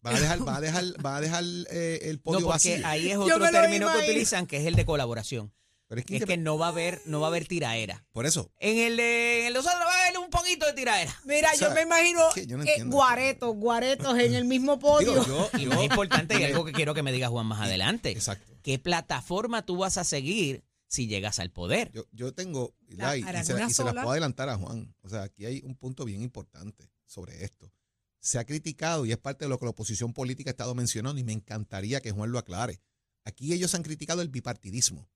Van 0.00 0.14
a 0.16 0.20
dejar, 0.20 0.38
van 0.40 0.56
a 0.56 0.60
dejar, 0.60 0.84
van 1.02 1.14
a 1.16 1.20
dejar 1.20 1.44
eh, 1.70 1.98
el 2.04 2.16
No, 2.16 2.22
podio 2.22 2.38
porque 2.46 2.70
vacío. 2.74 2.86
ahí 2.86 3.10
es 3.10 3.16
otro 3.16 3.50
término 3.50 3.90
que 3.92 3.98
utilizan, 3.98 4.46
que 4.46 4.58
es 4.58 4.66
el 4.66 4.74
de 4.76 4.84
colaboración. 4.84 5.52
Pero 5.88 6.00
es 6.00 6.06
que, 6.06 6.16
Es 6.18 6.24
que 6.26 6.36
no 6.36 6.58
va 6.58 6.66
a 6.66 6.68
haber, 6.68 7.00
no 7.06 7.18
va 7.20 7.28
a 7.28 7.30
haber 7.30 7.46
tiraera. 7.48 8.04
por 8.12 8.26
eso, 8.26 8.52
En 8.60 8.76
el 8.78 8.98
de 8.98 9.46
en 9.46 9.54
los 9.54 9.64
otros 9.66 9.80
va 9.80 9.90
a 9.94 10.04
haber 10.06 10.18
un 10.18 10.28
poquito 10.28 10.66
de 10.66 10.74
tiraera. 10.74 11.14
Mira, 11.24 11.50
O 11.54 11.56
sea, 11.56 11.68
yo 11.70 11.74
me 11.74 11.80
imagino 11.82 12.28
es 12.28 12.34
que 12.34 12.46
yo 12.46 12.58
no 12.58 12.64
eh, 12.64 12.82
guaretos, 12.84 13.56
guaretos 13.56 14.18
en 14.18 14.34
el 14.34 14.44
mismo 14.44 14.78
podio. 14.78 15.12
digo, 15.24 15.26
yo, 15.26 15.50
Y 15.58 15.64
yo- 15.64 15.70
más 15.70 15.82
importante, 15.82 16.38
y 16.38 16.44
algo 16.44 16.64
que 16.66 16.72
quiero 16.74 16.92
que 16.94 17.02
me 17.02 17.10
diga 17.10 17.28
Juan 17.28 17.46
más 17.46 17.60
adelante. 17.62 18.10
exacto. 18.10 18.52
¿Qué 18.62 18.78
plataforma 18.78 19.64
tú 19.64 19.78
vas 19.78 19.96
a 19.96 20.04
seguir 20.04 20.62
si 20.88 21.06
llegas 21.06 21.38
al 21.38 21.50
poder? 21.50 21.90
Yo, 21.92 22.04
yo 22.12 22.34
tengo, 22.34 22.74
La- 22.88 23.16
y, 23.16 23.22
se, 23.22 23.30
y 23.40 23.44
se 23.44 23.54
las 23.54 23.74
sola. 23.74 23.92
puedo 23.94 24.10
adelantar 24.10 24.50
a 24.50 24.56
Juan. 24.58 24.94
O 25.00 25.08
sea, 25.08 25.22
aquí 25.22 25.46
hay 25.46 25.62
un 25.64 25.74
punto 25.74 26.04
bien 26.04 26.20
importante 26.20 26.90
sobre 27.06 27.44
esto. 27.44 27.72
Se 28.20 28.38
ha 28.38 28.44
criticado 28.44 29.06
y 29.06 29.12
es 29.12 29.18
parte 29.18 29.44
de 29.44 29.48
lo 29.48 29.58
que 29.58 29.66
la 29.66 29.70
oposición 29.70 30.12
política 30.12 30.50
ha 30.50 30.52
estado 30.52 30.74
mencionando 30.74 31.20
y 31.20 31.24
me 31.24 31.32
encantaría 31.32 32.00
que 32.00 32.10
Juan 32.10 32.32
lo 32.32 32.38
aclare. 32.38 32.80
Aquí 33.24 33.52
ellos 33.52 33.74
han 33.74 33.82
criticado 33.82 34.22
el 34.22 34.28
bipartidismo, 34.28 35.08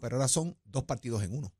pero 0.00 0.16
ahora 0.16 0.28
son 0.28 0.56
dos 0.64 0.84
partidos 0.84 1.22
en 1.22 1.34
uno. 1.34 1.52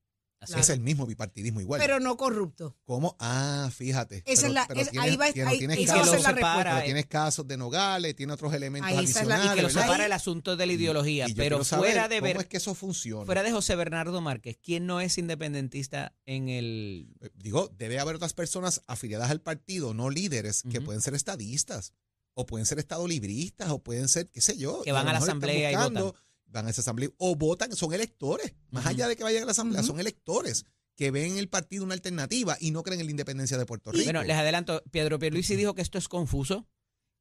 Así 0.42 0.52
Claro. 0.52 0.62
Es 0.62 0.70
el 0.70 0.80
mismo 0.80 1.04
bipartidismo 1.06 1.60
igual. 1.60 1.78
Pero 1.82 2.00
no 2.00 2.16
corrupto. 2.16 2.74
¿Cómo? 2.84 3.14
Ah, 3.20 3.70
fíjate. 3.76 4.22
Esa 4.24 4.24
pero, 4.24 4.46
es 4.48 4.54
la- 4.54 4.66
pero 4.68 4.80
es- 4.80 4.90
tienes, 4.90 5.10
ahí 5.10 5.16
va- 5.18 5.24
ahí- 5.26 5.58
tienes 5.58 5.78
esa 5.80 5.94
va 5.96 6.00
a 6.00 6.04
casos, 6.06 6.22
la 6.22 6.34
pero 6.64 6.84
tienes 6.84 7.06
casos 7.06 7.46
de 7.46 7.56
Nogales, 7.58 8.16
tiene 8.16 8.32
otros 8.32 8.54
elementos 8.54 8.90
Ahí 8.90 9.04
esa 9.04 9.20
es 9.20 9.26
la- 9.26 9.34
adicionales. 9.34 9.54
que 9.56 9.62
lo 9.62 9.68
¿verdad? 9.68 9.82
separa 9.82 10.06
el 10.06 10.12
asunto 10.12 10.56
de 10.56 10.66
la 10.66 10.72
ideología. 10.72 11.28
Y 11.28 11.34
pero 11.34 11.62
fuera 11.62 12.08
de 12.08 12.22
ver, 12.22 12.32
¿Cómo 12.32 12.40
es 12.40 12.46
que 12.48 12.56
eso 12.56 12.74
funciona? 12.74 13.26
fuera 13.26 13.42
de 13.42 13.52
José 13.52 13.76
Bernardo 13.76 14.18
Márquez, 14.22 14.56
¿quién 14.62 14.86
no 14.86 15.02
es 15.02 15.18
independentista 15.18 16.14
en 16.24 16.48
el 16.48 17.08
Eh, 17.20 17.28
Digo, 17.34 17.68
debe 17.76 17.98
haber 17.98 18.16
otras 18.16 18.32
personas 18.32 18.80
afiliadas 18.86 19.30
al 19.30 19.42
partido, 19.42 19.92
no 19.92 20.08
líderes, 20.08 20.62
que 20.70 20.80
pueden 20.80 21.02
ser 21.02 21.14
estadistas, 21.14 21.92
o 22.32 22.46
pueden 22.46 22.64
ser 22.64 22.78
estadolibristas, 22.78 23.68
o 23.68 23.82
pueden 23.82 24.08
ser, 24.08 24.30
qué 24.30 24.40
sé 24.40 24.56
yo. 24.56 24.80
Que 24.84 24.88
y 24.90 24.92
van 24.94 25.06
a 25.06 25.12
la 25.12 25.18
asamblea 25.18 25.70
y 25.70 25.74
buscando, 25.74 26.14
Van 26.50 26.66
a 26.66 26.70
esa 26.70 26.80
asamblea, 26.80 27.10
o 27.18 27.36
votan, 27.36 27.74
son 27.76 27.92
electores. 27.92 28.54
Más 28.70 28.84
allá 28.86 29.06
de 29.06 29.16
que 29.16 29.22
vayan 29.22 29.44
a 29.44 29.46
la 29.46 29.52
asamblea, 29.52 29.82
son 29.82 30.00
electores 30.00 30.64
que 30.96 31.10
ven 31.10 31.32
en 31.32 31.38
el 31.38 31.48
partido 31.48 31.84
una 31.84 31.94
alternativa 31.94 32.56
y 32.60 32.72
no 32.72 32.82
creen 32.82 33.00
en 33.00 33.06
la 33.06 33.12
independencia 33.12 33.56
de 33.56 33.64
Puerto 33.66 33.92
Rico. 33.92 34.04
Bueno, 34.04 34.22
les 34.22 34.36
adelanto, 34.36 34.82
Pedro 34.90 35.18
Pierluisi 35.18 35.56
dijo 35.56 35.74
que 35.74 35.82
esto 35.82 35.96
es 35.96 36.08
confuso 36.08 36.68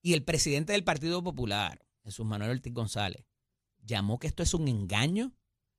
y 0.02 0.14
el 0.14 0.24
presidente 0.24 0.74
del 0.74 0.84
Partido 0.84 1.24
Popular, 1.24 1.86
Jesús 2.04 2.26
Manuel 2.26 2.52
Ortiz 2.52 2.74
González, 2.74 3.26
llamó 3.82 4.20
que 4.20 4.28
esto 4.28 4.44
es 4.44 4.54
un 4.54 4.68
engaño 4.68 5.34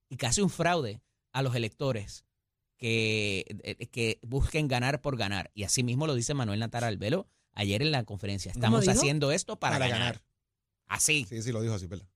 y 0.08 0.16
casi 0.16 0.40
un 0.40 0.50
fraude 0.50 1.02
a 1.32 1.42
los 1.42 1.54
electores 1.54 2.24
que, 2.76 3.44
eh, 3.64 3.86
que 3.88 4.18
busquen 4.22 4.68
ganar 4.68 5.02
por 5.02 5.16
ganar. 5.16 5.50
Y 5.54 5.64
así 5.64 5.82
mismo 5.82 6.06
lo 6.06 6.14
dice 6.14 6.32
Manuel 6.34 6.60
Natar 6.60 6.84
Albelo 6.84 7.28
ayer 7.52 7.82
en 7.82 7.90
la 7.90 8.04
conferencia. 8.04 8.50
Estamos 8.50 8.88
haciendo 8.88 9.30
esto 9.32 9.58
para, 9.58 9.74
Para 9.74 9.88
ganar. 9.88 10.00
ganar. 10.00 10.24
Así. 10.86 11.26
Sí, 11.28 11.42
sí, 11.42 11.52
lo 11.52 11.60
dijo 11.60 11.74
así, 11.74 11.86
¿verdad? 11.86 12.06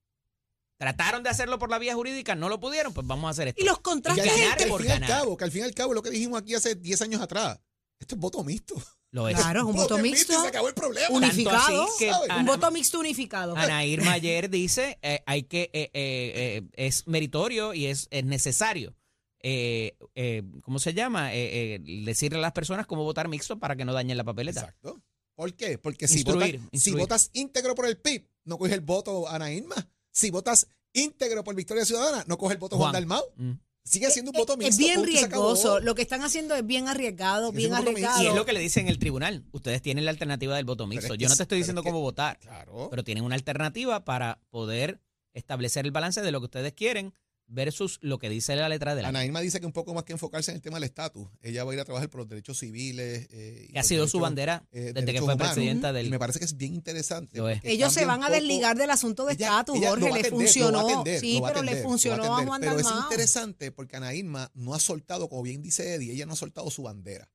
Trataron 0.85 1.23
de 1.23 1.31
hacerlo 1.31 1.59
por 1.59 1.71
la 1.71 1.79
vía 1.79 1.95
jurídica, 1.95 2.35
no 2.35 2.49
lo 2.51 2.61
pudieron, 2.61 2.93
pues 2.93 3.07
vamos 3.07 3.27
a 3.29 3.31
hacer 3.31 3.49
esto. 3.49 3.63
Y 3.63 3.65
los 3.65 3.81
que 3.81 3.91
al, 3.91 4.03
fin- 4.03 4.25
ganar 4.25 4.57
que 4.59 4.65
al 4.65 4.71
fin 4.71 4.87
y 4.87 4.91
al 4.93 5.01
ganar. 5.01 5.09
cabo, 5.09 5.37
que 5.37 5.45
al 5.45 5.51
fin 5.51 5.61
y 5.63 5.65
al 5.65 5.75
cabo, 5.75 5.95
lo 5.95 6.03
que 6.03 6.11
dijimos 6.11 6.41
aquí 6.43 6.55
hace 6.55 6.75
10 6.75 7.01
años 7.03 7.21
atrás, 7.23 7.59
esto 7.99 8.15
es 8.17 8.21
voto 8.21 8.45
mixto. 8.45 8.75
Lo 9.13 9.29
es. 9.29 9.37
Claro, 9.37 9.61
es 9.61 9.67
un 9.67 9.75
voto 9.77 9.97
mixto. 9.99 10.33
y 10.33 10.37
se 10.43 10.49
acabó 10.49 10.69
el 10.69 10.75
problema. 10.75 11.07
Tanto 11.09 11.27
Unificado. 11.27 11.85
así 11.85 11.93
que 12.01 12.11
¿sabes? 12.11 12.31
Ana- 12.31 12.41
Un 12.41 12.47
voto 12.47 12.71
mixto 12.71 12.99
unificado. 12.99 13.57
Ana 13.57 13.85
Irma 13.87 14.13
ayer 14.13 14.51
dice 14.51 14.99
eh, 15.03 15.23
hay 15.25 15.45
que 15.45 15.71
eh, 15.73 15.91
eh, 15.93 15.93
eh, 15.95 16.63
es 16.75 17.07
meritorio 17.07 17.73
y 17.75 17.87
es, 17.87 18.09
es 18.11 18.25
necesario 18.25 18.95
eh, 19.41 19.97
eh, 20.17 20.43
¿cómo 20.63 20.79
se 20.79 20.95
llama? 20.95 21.33
Eh, 21.35 21.75
eh, 21.77 21.81
decirle 22.05 22.39
a 22.39 22.43
las 22.43 22.53
personas 22.53 22.87
cómo 22.87 23.05
votar 23.05 23.29
mixto 23.29 23.59
para 23.59 23.77
que 23.77 23.85
no 23.85 23.93
dañen 23.93 24.17
la 24.17 24.25
papeleta. 24.25 24.61
Exacto. 24.61 25.01
¿Por 25.37 25.55
qué? 25.55 25.79
Porque 25.79 26.09
si, 26.09 26.19
Instruir, 26.19 26.61
si 26.73 26.93
votas 26.93 27.31
íntegro 27.35 27.75
por 27.75 27.87
el 27.87 27.97
PIB, 27.99 28.27
no 28.45 28.57
coges 28.59 28.73
el 28.75 28.81
voto 28.81 29.29
Ana 29.29 29.53
Irma. 29.53 29.75
Si 30.15 30.31
votas 30.31 30.69
íntegro 30.93 31.43
por 31.45 31.55
Victoria 31.57 31.85
Ciudadana, 31.85 32.25
no 32.29 32.39
coges 32.39 32.55
el 32.55 32.61
voto 32.61 32.77
Juan, 32.77 32.93
Juan. 32.93 33.03
Dalmau. 33.03 33.25
Mm. 33.37 33.53
Sigue 33.87 34.11
siendo 34.11 34.31
un 34.31 34.39
voto 34.39 34.53
es 34.55 34.59
mixto. 34.61 34.79
bien 34.79 35.05
se 35.19 35.25
acabó. 35.27 35.49
riesgoso. 35.53 35.81
Lo 35.81 35.95
que 35.95 36.01
están 36.03 36.23
haciendo 36.23 36.55
es 36.55 36.65
bien 36.67 36.89
arriesgado, 36.89 37.49
Sigue 37.49 37.59
bien 37.59 37.75
arriesgado. 37.75 38.23
Y 38.23 38.29
es 38.29 38.35
lo 38.35 38.47
que 38.47 38.55
le 38.55 38.61
dicen 38.61 38.87
en 38.87 38.93
el 38.93 38.99
tribunal. 38.99 39.45
Ustedes 39.53 39.83
tienen 39.83 40.05
la 40.07 40.11
alternativa 40.13 40.57
del 40.57 40.65
voto 40.65 40.87
mixto. 40.87 41.09
es 41.09 41.13
que 41.13 41.19
Yo 41.19 41.29
no 41.29 41.33
es- 41.33 41.37
te 41.37 41.43
estoy 41.43 41.59
diciendo 41.59 41.81
es 41.83 41.85
que- 41.85 41.91
cómo 41.91 42.01
votar, 42.01 42.39
Claro. 42.39 42.89
pero 42.91 43.05
tienen 43.05 43.25
una 43.25 43.35
alternativa 43.35 44.05
para 44.07 44.41
poder 44.49 45.01
establecer 45.35 45.85
el 45.85 45.91
balance 45.91 46.23
de 46.23 46.31
lo 46.33 46.41
que 46.41 46.45
ustedes 46.47 46.73
quieren 46.73 47.13
versus 47.47 47.99
lo 48.01 48.19
que 48.19 48.29
dice 48.29 48.57
la 48.57 48.69
letra 48.69 48.95
de 48.95 49.03
la 49.03 49.09
Ana 49.09 49.25
Irma 49.25 49.41
dice 49.41 49.61
que 49.61 49.67
un 49.67 49.73
poco 49.73 49.95
más 49.95 50.05
que 50.05 50.13
enfocarse 50.13 50.51
en 50.51 50.57
el 50.57 50.63
tema 50.63 50.77
del 50.77 50.85
estatus. 50.85 51.29
Ella 51.43 51.65
va 51.65 51.73
a 51.73 51.75
ir 51.75 51.81
a 51.81 51.85
trabajar 51.85 52.09
por 52.11 52.21
los 52.21 52.29
derechos 52.29 52.59
civiles. 52.59 53.29
eh, 53.31 53.69
y 53.73 53.79
ha 53.79 53.83
sido 53.83 54.09
su 54.09 54.21
bandera 54.21 54.65
eh, 54.73 54.93
desde 54.95 55.13
que 55.13 55.21
fue 55.21 55.35
humanos. 55.35 55.55
presidenta 55.55 55.91
Y 55.91 55.95
del 55.95 56.11
me 56.11 56.19
parece 56.19 56.39
que 56.39 56.45
es 56.45 56.57
bien 56.57 56.75
interesante. 56.75 57.41
Ellos 57.63 57.93
se 57.93 58.05
van 58.05 58.23
a 58.23 58.31
desligar 58.31 58.77
del 58.77 58.91
asunto 58.91 59.25
de 59.27 59.33
estatus, 59.33 59.79
Jorge, 59.79 60.13
le 60.13 60.31
funcionó. 60.31 61.05
sí, 61.21 61.41
pero 61.45 61.63
le 61.63 61.83
funcionó 61.83 62.37
a. 62.37 62.45
Juan 62.45 62.61
Pero 62.61 62.79
es 62.79 62.87
interesante 63.05 63.73
porque 63.73 63.97
Ana 63.97 64.15
Irma 64.15 64.51
no 64.55 64.75
ha 64.75 64.81
soltado, 64.81 65.29
como 65.29 65.43
bien 65.43 65.63
dice 65.63 65.95
Eddie, 65.95 66.13
ella 66.13 66.27
no 66.27 66.33
ha 66.33 66.37
soltado 66.37 66.71
su 66.71 66.83
bandera. 66.83 67.31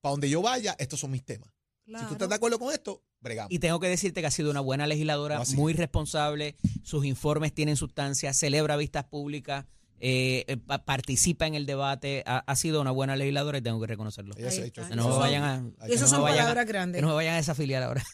Para 0.00 0.12
donde 0.12 0.30
yo 0.30 0.42
vaya, 0.42 0.76
estos 0.78 1.00
son 1.00 1.10
mis 1.10 1.24
temas. 1.24 1.50
Si 1.86 2.04
tú 2.06 2.12
estás 2.14 2.28
de 2.28 2.34
acuerdo 2.34 2.58
con 2.58 2.72
esto, 2.72 3.02
bregamos. 3.20 3.52
Y 3.52 3.58
tengo 3.60 3.78
que 3.80 3.88
decirte 3.88 4.20
que 4.20 4.26
ha 4.26 4.30
sido 4.30 4.50
una 4.50 4.60
buena 4.60 4.86
legisladora, 4.86 5.38
No, 5.38 5.44
muy 5.54 5.72
responsable, 5.72 6.56
sus 6.82 7.04
informes 7.04 7.54
tienen 7.54 7.76
sustancia, 7.76 8.34
celebra 8.34 8.76
vistas 8.76 9.04
públicas, 9.04 9.66
eh, 10.00 10.44
eh, 10.48 10.56
pa- 10.58 10.84
participa 10.84 11.46
en 11.46 11.54
el 11.54 11.64
debate, 11.64 12.22
ha, 12.26 12.38
ha 12.38 12.56
sido 12.56 12.80
una 12.80 12.90
buena 12.90 13.16
legisladora 13.16 13.58
y 13.58 13.62
tengo 13.62 13.80
que 13.80 13.86
reconocerlo. 13.86 14.34
Ella 14.36 14.50
se 14.50 14.58
ha 14.58 14.62
Ahí 14.64 14.68
hecho 14.68 14.80
está. 14.82 14.90
Que 14.90 14.96
no 14.96 15.04
me 15.04 15.08
Esos 15.10 15.20
vayan 15.20 15.42
son- 15.42 15.76
a, 15.80 15.88
no 15.88 16.06
son 16.08 16.22
vayan 16.22 16.38
a- 16.38 16.42
palabras 16.42 16.66
grandes. 16.66 16.98
que 16.98 17.02
no 17.02 17.08
me 17.08 17.14
vayan 17.14 17.34
a 17.34 17.36
desafiliar 17.36 17.82
ahora. 17.82 18.04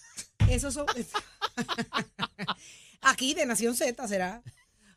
Esos 0.48 0.74
son. 0.74 0.86
Aquí 3.00 3.34
de 3.34 3.46
Nación 3.46 3.74
Z 3.74 4.06
será. 4.06 4.42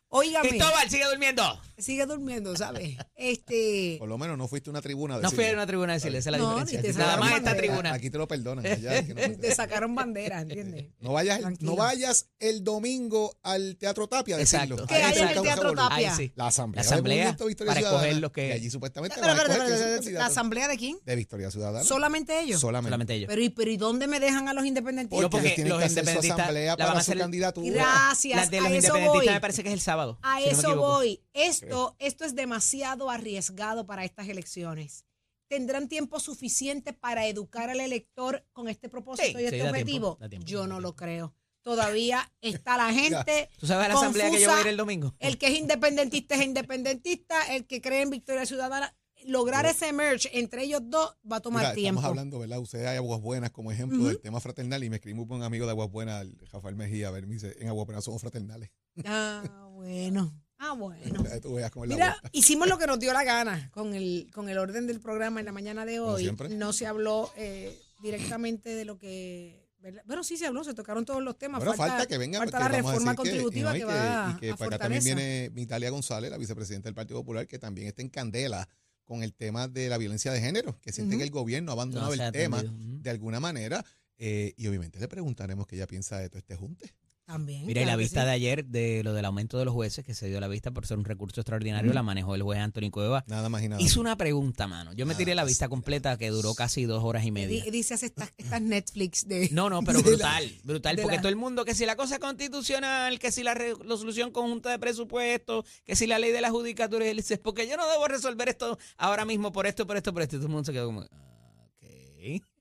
Óigame, 0.08 0.48
Cristóbal, 0.50 0.88
sigue 0.88 1.04
durmiendo. 1.06 1.60
sigue 1.78 2.06
durmiendo, 2.06 2.56
¿sabes? 2.56 2.96
Este. 3.16 3.96
Por 3.98 4.08
lo 4.08 4.18
menos 4.18 4.36
no 4.38 4.46
fuiste 4.46 4.70
a 4.70 4.72
una 4.72 4.80
tribuna. 4.82 5.16
a 5.16 5.20
No 5.20 5.30
fui 5.30 5.46
a 5.46 5.52
una 5.52 5.66
tribuna 5.66 5.92
a 5.92 5.96
decirle, 5.96 6.18
esa 6.18 6.30
es 6.30 6.32
la 6.32 6.38
No, 6.38 6.50
diferencia. 6.60 6.80
ni 6.80 6.86
te 6.86 6.92
Nada 6.92 7.04
sacaron 7.04 7.20
más 7.28 7.36
esta 7.38 7.50
bandera. 7.50 7.66
tribuna. 7.66 7.92
Aquí 7.94 8.10
te 8.10 8.18
lo 8.18 8.28
perdonan. 8.28 8.66
allá, 8.66 9.04
que 9.06 9.14
no- 9.14 9.36
Te 9.40 9.54
sacaron 9.54 9.94
banderas, 9.94 10.42
¿entiendes? 10.42 10.86
No 11.00 11.12
vayas, 11.12 11.40
Tranquilo. 11.40 11.70
no 11.72 11.76
vayas 11.76 12.28
el 12.38 12.62
domingo 12.62 13.36
al 13.42 13.76
Teatro 13.78 14.06
Tapia 14.08 14.36
a 14.36 14.38
decirlo. 14.38 14.76
Exacto. 14.76 14.86
¿Qué 14.86 14.94
hay 15.02 15.18
en 15.18 15.28
el 15.28 15.42
Teatro. 15.42 15.72
Tapia? 15.74 15.96
Ahí 16.12 16.16
sí. 16.16 16.32
La 16.36 16.46
asamblea, 16.48 16.82
La 16.82 16.88
asamblea 16.88 17.14
del 17.16 17.24
Movimiento 17.24 17.46
Victoria 17.46 17.70
para 17.70 17.80
Ciudadana. 17.80 18.02
escoger 18.06 18.20
los 18.22 18.32
que- 18.32 18.48
Y 18.48 18.52
allí 18.52 18.70
supuestamente 18.70 19.16
el 19.20 19.26
espera, 19.26 20.10
¿La 20.18 20.26
asamblea 20.26 20.68
de 20.68 20.76
quién? 20.76 20.98
de 21.04 21.16
Victoria 21.16 21.50
Ciudadana. 21.50 21.84
¿Solamente 21.84 22.38
ellos? 22.40 22.60
Solamente. 22.60 22.88
Solamente 22.90 23.14
ellos. 23.14 23.28
Pero, 23.28 23.42
¿y, 23.42 23.48
pero 23.48 23.70
¿y 23.70 23.76
dónde 23.76 24.06
me 24.06 24.20
dejan 24.20 24.48
a 24.48 24.52
los 24.52 24.64
independentistas? 24.66 25.28
Porque 25.30 25.48
los 25.64 25.78
que 25.78 25.84
hacer 25.84 25.88
su 25.90 25.98
independentistas 26.00 26.38
asamblea 26.40 26.64
la 26.66 26.76
van 26.76 26.86
para 26.86 26.90
a 27.00 27.02
su 27.04 27.10
hacer- 27.10 27.18
candidatura. 27.18 27.70
Gracias, 27.72 28.36
Las 28.36 28.50
de 28.50 28.56
los 28.58 28.66
a 28.66 28.68
eso 28.68 28.76
independentistas 28.76 29.24
voy. 29.26 29.34
me 29.34 29.40
parece 29.40 29.62
que 29.62 29.68
es 29.70 29.74
el 29.74 29.80
sábado. 29.80 29.95
A 30.22 30.38
si 30.40 30.48
eso 30.48 30.76
voy. 30.76 31.22
Esto, 31.32 31.96
esto 31.98 32.24
es 32.24 32.34
demasiado 32.34 33.10
arriesgado 33.10 33.86
para 33.86 34.04
estas 34.04 34.28
elecciones. 34.28 35.04
¿Tendrán 35.48 35.88
tiempo 35.88 36.18
suficiente 36.18 36.92
para 36.92 37.26
educar 37.26 37.70
al 37.70 37.80
elector 37.80 38.44
con 38.52 38.68
este 38.68 38.88
propósito 38.88 39.38
Sí, 39.38 39.44
y 39.44 39.46
este 39.46 39.58
sí, 39.60 39.62
da 39.64 39.72
tiempo, 39.72 39.78
objetivo? 39.80 40.16
da 40.20 40.28
tiempo, 40.28 40.46
Yo 40.46 40.66
no 40.66 40.80
lo 40.80 40.96
creo. 40.96 41.34
todavía 41.62 42.32
está 42.40 42.76
la 42.76 42.92
gente. 43.00 43.48
¿Tú 43.58 43.66
sabes 43.66 43.86
a 43.86 43.88
la 43.88 43.94
asamblea 43.94 44.30
que 44.30 44.40
yo 44.40 44.48
voy 44.50 44.58
a 44.58 44.60
ir 44.62 44.66
el 44.68 44.76
domingo? 44.76 45.14
El 45.20 45.38
que 45.38 45.46
es 45.48 45.58
independentista 45.58 46.34
es 46.34 46.42
independentista, 46.44 47.54
el 47.54 47.66
que 47.66 47.80
cree 47.80 48.02
en 48.02 48.10
Victoria 48.10 48.44
Ciudadana. 48.46 48.94
Lograr 49.24 49.66
ese 49.66 49.92
merge 49.92 50.30
entre 50.38 50.62
ellos 50.62 50.80
dos 50.84 51.16
va 51.30 51.36
a 51.36 51.40
tomar 51.40 51.62
Mira, 51.62 51.74
tiempo. 51.74 52.00
Estamos 52.00 52.10
hablando, 52.10 52.38
¿verdad? 52.38 52.58
Usted 52.60 52.84
hay 52.86 52.96
Aguas 52.96 53.20
Buenas 53.20 53.50
como 53.50 53.72
ejemplo 53.72 54.04
del 54.04 54.20
tema 54.20 54.40
fraternal 54.40 54.84
y 54.84 54.90
me 54.90 54.96
escribí 54.96 55.18
un 55.18 55.26
buen 55.26 55.42
amigo 55.42 55.64
de 55.64 55.72
Aguas 55.72 55.90
Buenas, 55.90 56.22
el 56.22 56.38
Rafael 56.52 56.76
Mejía, 56.76 57.08
a 57.08 57.10
ver, 57.12 57.26
me 57.26 57.34
dice, 57.34 57.56
en 57.58 57.68
Aguas 57.68 57.86
Buenas 57.86 58.04
somos 58.04 58.20
fraternales. 58.20 58.70
Ah, 59.04 59.68
bueno. 59.72 60.32
Ah, 60.58 60.72
bueno. 60.72 61.22
Para 61.22 61.34
que 61.34 61.40
tú 61.40 61.54
veas 61.54 61.70
cómo 61.70 61.84
es 61.84 61.90
la 61.90 61.96
Mira, 61.96 62.10
vuelta. 62.12 62.30
hicimos 62.32 62.66
lo 62.68 62.78
que 62.78 62.86
nos 62.86 62.98
dio 62.98 63.12
la 63.12 63.24
gana 63.24 63.70
con 63.72 63.94
el, 63.94 64.30
con 64.32 64.48
el 64.48 64.56
orden 64.58 64.86
del 64.86 65.00
programa 65.00 65.40
en 65.40 65.46
la 65.46 65.52
mañana 65.52 65.84
de 65.84 65.98
Como 65.98 66.12
hoy. 66.12 66.22
siempre. 66.22 66.48
No 66.48 66.72
se 66.72 66.86
habló 66.86 67.30
eh, 67.36 67.78
directamente 68.02 68.70
de 68.74 68.84
lo 68.84 68.98
que. 68.98 69.62
¿verdad? 69.80 70.02
Bueno, 70.06 70.24
sí 70.24 70.36
se 70.36 70.46
habló, 70.46 70.64
se 70.64 70.72
tocaron 70.74 71.04
todos 71.04 71.22
los 71.22 71.36
temas. 71.38 71.60
Bueno, 71.62 71.74
falta, 71.74 72.06
que 72.06 72.16
venga, 72.18 72.38
falta 72.38 72.58
porque 72.58 72.72
la 72.72 72.76
vamos 72.82 72.90
a 72.90 72.94
reforma 72.94 73.12
decir 73.12 73.24
que- 73.24 73.30
contributiva 73.44 73.76
y 73.76 73.80
que, 73.80 73.84
no, 73.84 73.90
y 73.90 73.94
va 73.94 74.32
y 74.34 74.40
que 74.40 74.50
a 74.50 74.56
para 74.56 74.68
acá 74.68 74.78
también 74.78 75.02
Fortaleza. 75.02 75.14
viene 75.28 75.50
Mitalia 75.50 75.90
González, 75.90 76.30
la 76.30 76.38
vicepresidenta 76.38 76.88
del 76.88 76.94
Partido 76.94 77.20
Popular, 77.20 77.46
que 77.46 77.58
también 77.58 77.86
está 77.88 78.02
en 78.02 78.08
candela 78.08 78.68
con 79.04 79.22
el 79.22 79.32
tema 79.34 79.68
de 79.68 79.88
la 79.88 79.98
violencia 79.98 80.32
de 80.32 80.40
género, 80.40 80.80
que 80.80 80.90
siente 80.90 81.14
Ujú. 81.14 81.18
que 81.20 81.24
el 81.24 81.30
gobierno 81.30 81.70
ha 81.70 81.74
abandonado 81.74 82.14
el 82.14 82.32
tema 82.32 82.64
de 82.64 83.10
alguna 83.10 83.38
manera. 83.40 83.84
eh, 84.18 84.54
y 84.56 84.66
obviamente 84.66 84.98
le 84.98 85.06
preguntaremos 85.08 85.66
qué 85.66 85.76
ella 85.76 85.86
piensa 85.86 86.18
de 86.18 86.30
todo 86.30 86.38
este 86.38 86.56
junte. 86.56 86.94
También. 87.26 87.66
Mira, 87.66 87.82
y 87.82 87.84
la 87.84 87.96
vista 87.96 88.20
sí. 88.20 88.26
de 88.26 88.32
ayer 88.32 88.64
de 88.66 89.02
lo 89.02 89.12
del 89.12 89.24
aumento 89.24 89.58
de 89.58 89.64
los 89.64 89.74
jueces, 89.74 90.04
que 90.04 90.14
se 90.14 90.28
dio 90.28 90.38
la 90.40 90.46
vista 90.46 90.70
por 90.70 90.86
ser 90.86 90.96
un 90.96 91.04
recurso 91.04 91.40
extraordinario, 91.40 91.92
la 91.92 92.04
manejó 92.04 92.36
el 92.36 92.42
juez 92.42 92.60
Anthony 92.60 92.90
Cueva. 92.92 93.24
Nada 93.26 93.48
más 93.48 93.64
y 93.64 93.68
nada. 93.68 93.82
Hizo 93.82 94.00
una 94.00 94.16
pregunta, 94.16 94.68
mano. 94.68 94.92
Yo 94.92 95.06
me 95.06 95.16
tiré 95.16 95.34
la 95.34 95.44
vista 95.44 95.68
completa 95.68 96.16
que 96.18 96.30
duró 96.30 96.54
casi 96.54 96.84
dos 96.84 97.02
horas 97.02 97.24
y 97.24 97.32
media. 97.32 97.64
Di- 97.64 97.70
Dice 97.72 97.94
hace 97.94 98.06
estas, 98.06 98.30
estas 98.38 98.62
Netflix 98.62 99.26
de. 99.26 99.48
No, 99.50 99.68
no, 99.68 99.82
pero 99.82 99.98
la- 100.02 100.04
brutal, 100.06 100.52
brutal, 100.62 100.96
porque 101.02 101.16
la- 101.16 101.22
todo 101.22 101.28
el 101.30 101.36
mundo, 101.36 101.64
que 101.64 101.74
si 101.74 101.84
la 101.84 101.96
cosa 101.96 102.20
constitucional, 102.20 103.18
que 103.18 103.32
si 103.32 103.42
la 103.42 103.54
re- 103.54 103.74
resolución 103.74 104.30
conjunta 104.30 104.70
de 104.70 104.78
presupuestos, 104.78 105.64
que 105.84 105.96
si 105.96 106.06
la 106.06 106.20
ley 106.20 106.30
de 106.30 106.40
la 106.40 106.50
judicatura, 106.50 107.04
y 107.06 107.08
él 107.08 107.16
dice, 107.16 107.38
porque 107.38 107.66
yo 107.68 107.76
no 107.76 107.88
debo 107.90 108.06
resolver 108.06 108.48
esto 108.48 108.78
ahora 108.98 109.24
mismo 109.24 109.50
por 109.52 109.66
esto, 109.66 109.84
por 109.86 109.96
esto, 109.96 110.12
por 110.12 110.22
esto. 110.22 110.36
Y 110.36 110.38
todo 110.38 110.46
el 110.46 110.52
mundo 110.52 110.64
se 110.64 110.72
quedó 110.72 110.86
como, 110.86 111.00
ah. 111.00 111.08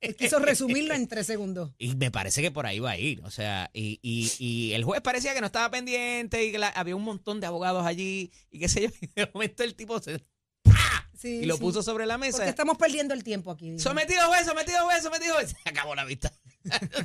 Él 0.01 0.15
quiso 0.15 0.39
resumirlo 0.39 0.93
en 0.93 1.07
tres 1.07 1.25
segundos. 1.27 1.71
Y 1.77 1.95
me 1.95 2.11
parece 2.11 2.41
que 2.41 2.51
por 2.51 2.65
ahí 2.65 2.79
va 2.79 2.91
a 2.91 2.97
ir. 2.97 3.21
O 3.23 3.31
sea, 3.31 3.69
y, 3.73 3.99
y, 4.01 4.31
y 4.39 4.73
el 4.73 4.83
juez 4.83 5.01
parecía 5.01 5.33
que 5.33 5.39
no 5.41 5.47
estaba 5.47 5.69
pendiente 5.71 6.43
y 6.45 6.51
que 6.51 6.59
la- 6.59 6.69
había 6.69 6.95
un 6.95 7.03
montón 7.03 7.39
de 7.39 7.47
abogados 7.47 7.85
allí 7.85 8.31
y 8.51 8.59
qué 8.59 8.67
sé 8.69 8.81
yo. 8.83 8.89
Y 9.01 9.07
de 9.15 9.29
momento 9.33 9.63
el 9.63 9.75
tipo 9.75 9.99
se, 10.01 10.23
Sí, 11.17 11.39
y 11.43 11.45
lo 11.45 11.55
sí. 11.55 11.61
puso 11.61 11.81
sobre 11.81 12.05
la 12.05 12.17
mesa. 12.17 12.37
Porque 12.37 12.49
estamos 12.49 12.77
perdiendo 12.77 13.13
el 13.13 13.23
tiempo 13.23 13.49
aquí. 13.49 13.79
Sometido 13.79 14.21
juez, 14.27 14.45
sometido 14.45 14.83
juez, 14.85 15.01
sometido 15.01 15.33
juez. 15.35 15.55
Se 15.63 15.69
acabó 15.69 15.95
la 15.95 16.03
vista. 16.05 16.31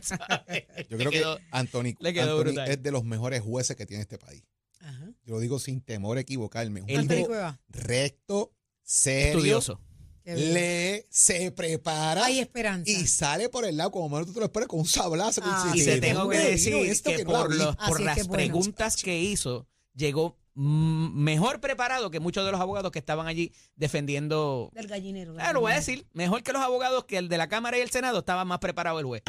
¿Sabes? 0.03 0.64
Yo 0.88 0.96
creo 0.99 1.11
quedó- 1.11 1.37
que 1.38 1.44
Anthony, 1.53 1.94
le 2.01 2.12
quedó 2.12 2.40
Anthony 2.40 2.61
es 2.66 2.83
de 2.83 2.90
los 2.90 3.05
mejores 3.05 3.40
jueces 3.40 3.77
que 3.77 3.87
tiene 3.87 4.03
este 4.03 4.18
país. 4.18 4.42
Ajá. 4.81 5.07
Yo 5.25 5.35
lo 5.35 5.40
digo 5.40 5.59
sin 5.59 5.81
temor 5.81 6.16
a 6.16 6.20
equivocarme. 6.23 6.83
Un 6.83 7.09
recto, 7.68 8.53
serio, 8.83 9.29
Estudioso. 9.33 9.81
Lee, 10.24 11.04
se 11.09 11.50
prepara 11.52 12.24
Hay 12.26 12.38
esperanza. 12.40 12.90
y 12.90 13.06
sale 13.06 13.48
por 13.48 13.64
el 13.64 13.76
lado 13.76 13.90
como 13.90 14.09
menos 14.09 14.26
tú 14.26 14.35
te 14.35 14.40
lo 14.40 14.46
esperas 14.46 14.68
con 14.68 14.80
un 14.80 14.87
sablazo. 14.87 15.40
con- 15.42 15.50
Ah, 15.52 15.72
Y 15.74 15.85
te 15.85 16.00
tengo 16.00 16.28
que 16.28 16.38
decir 16.38 16.74
Esto 16.74 17.11
que 17.11 17.24
no 17.24 17.33
la 17.33 17.38
por, 17.40 17.54
los, 17.54 17.76
las 18.00 18.16
que 18.16 18.22
bueno. 18.24 18.33
preguntas 18.33 18.96
que 19.02 19.18
hizo, 19.18 19.66
llegó 19.94 20.37
mejor 20.54 21.61
preparado 21.61 22.11
que 22.11 22.20
muchos 22.20 22.44
de 22.44 22.52
los 22.52 22.61
abogados 22.61 22.90
que 22.92 22.98
estaban 22.98 23.26
allí 23.26 23.52
defendiendo. 23.76 24.70
Del 24.74 24.88
gallinero. 24.88 25.33
del 25.33 25.40
Ah, 25.40 25.52
lo 25.52 25.61
voy 25.61 25.72
a 25.72 25.76
gallinero. 25.76 26.02
decir, 26.02 26.11
mejor 26.12 26.42
que 26.42 26.52
los 26.52 26.62
abogados 26.62 27.04
que 27.04 27.16
el 27.18 27.28
de 27.28 27.38
la 27.38 27.48
Cámara 27.48 27.78
y 27.78 27.80
el 27.80 27.90
Senado 27.90 28.18
estaba 28.20 28.44
más 28.44 28.59
preparado 28.59 28.98
el 29.00 29.06
juez. 29.06 29.22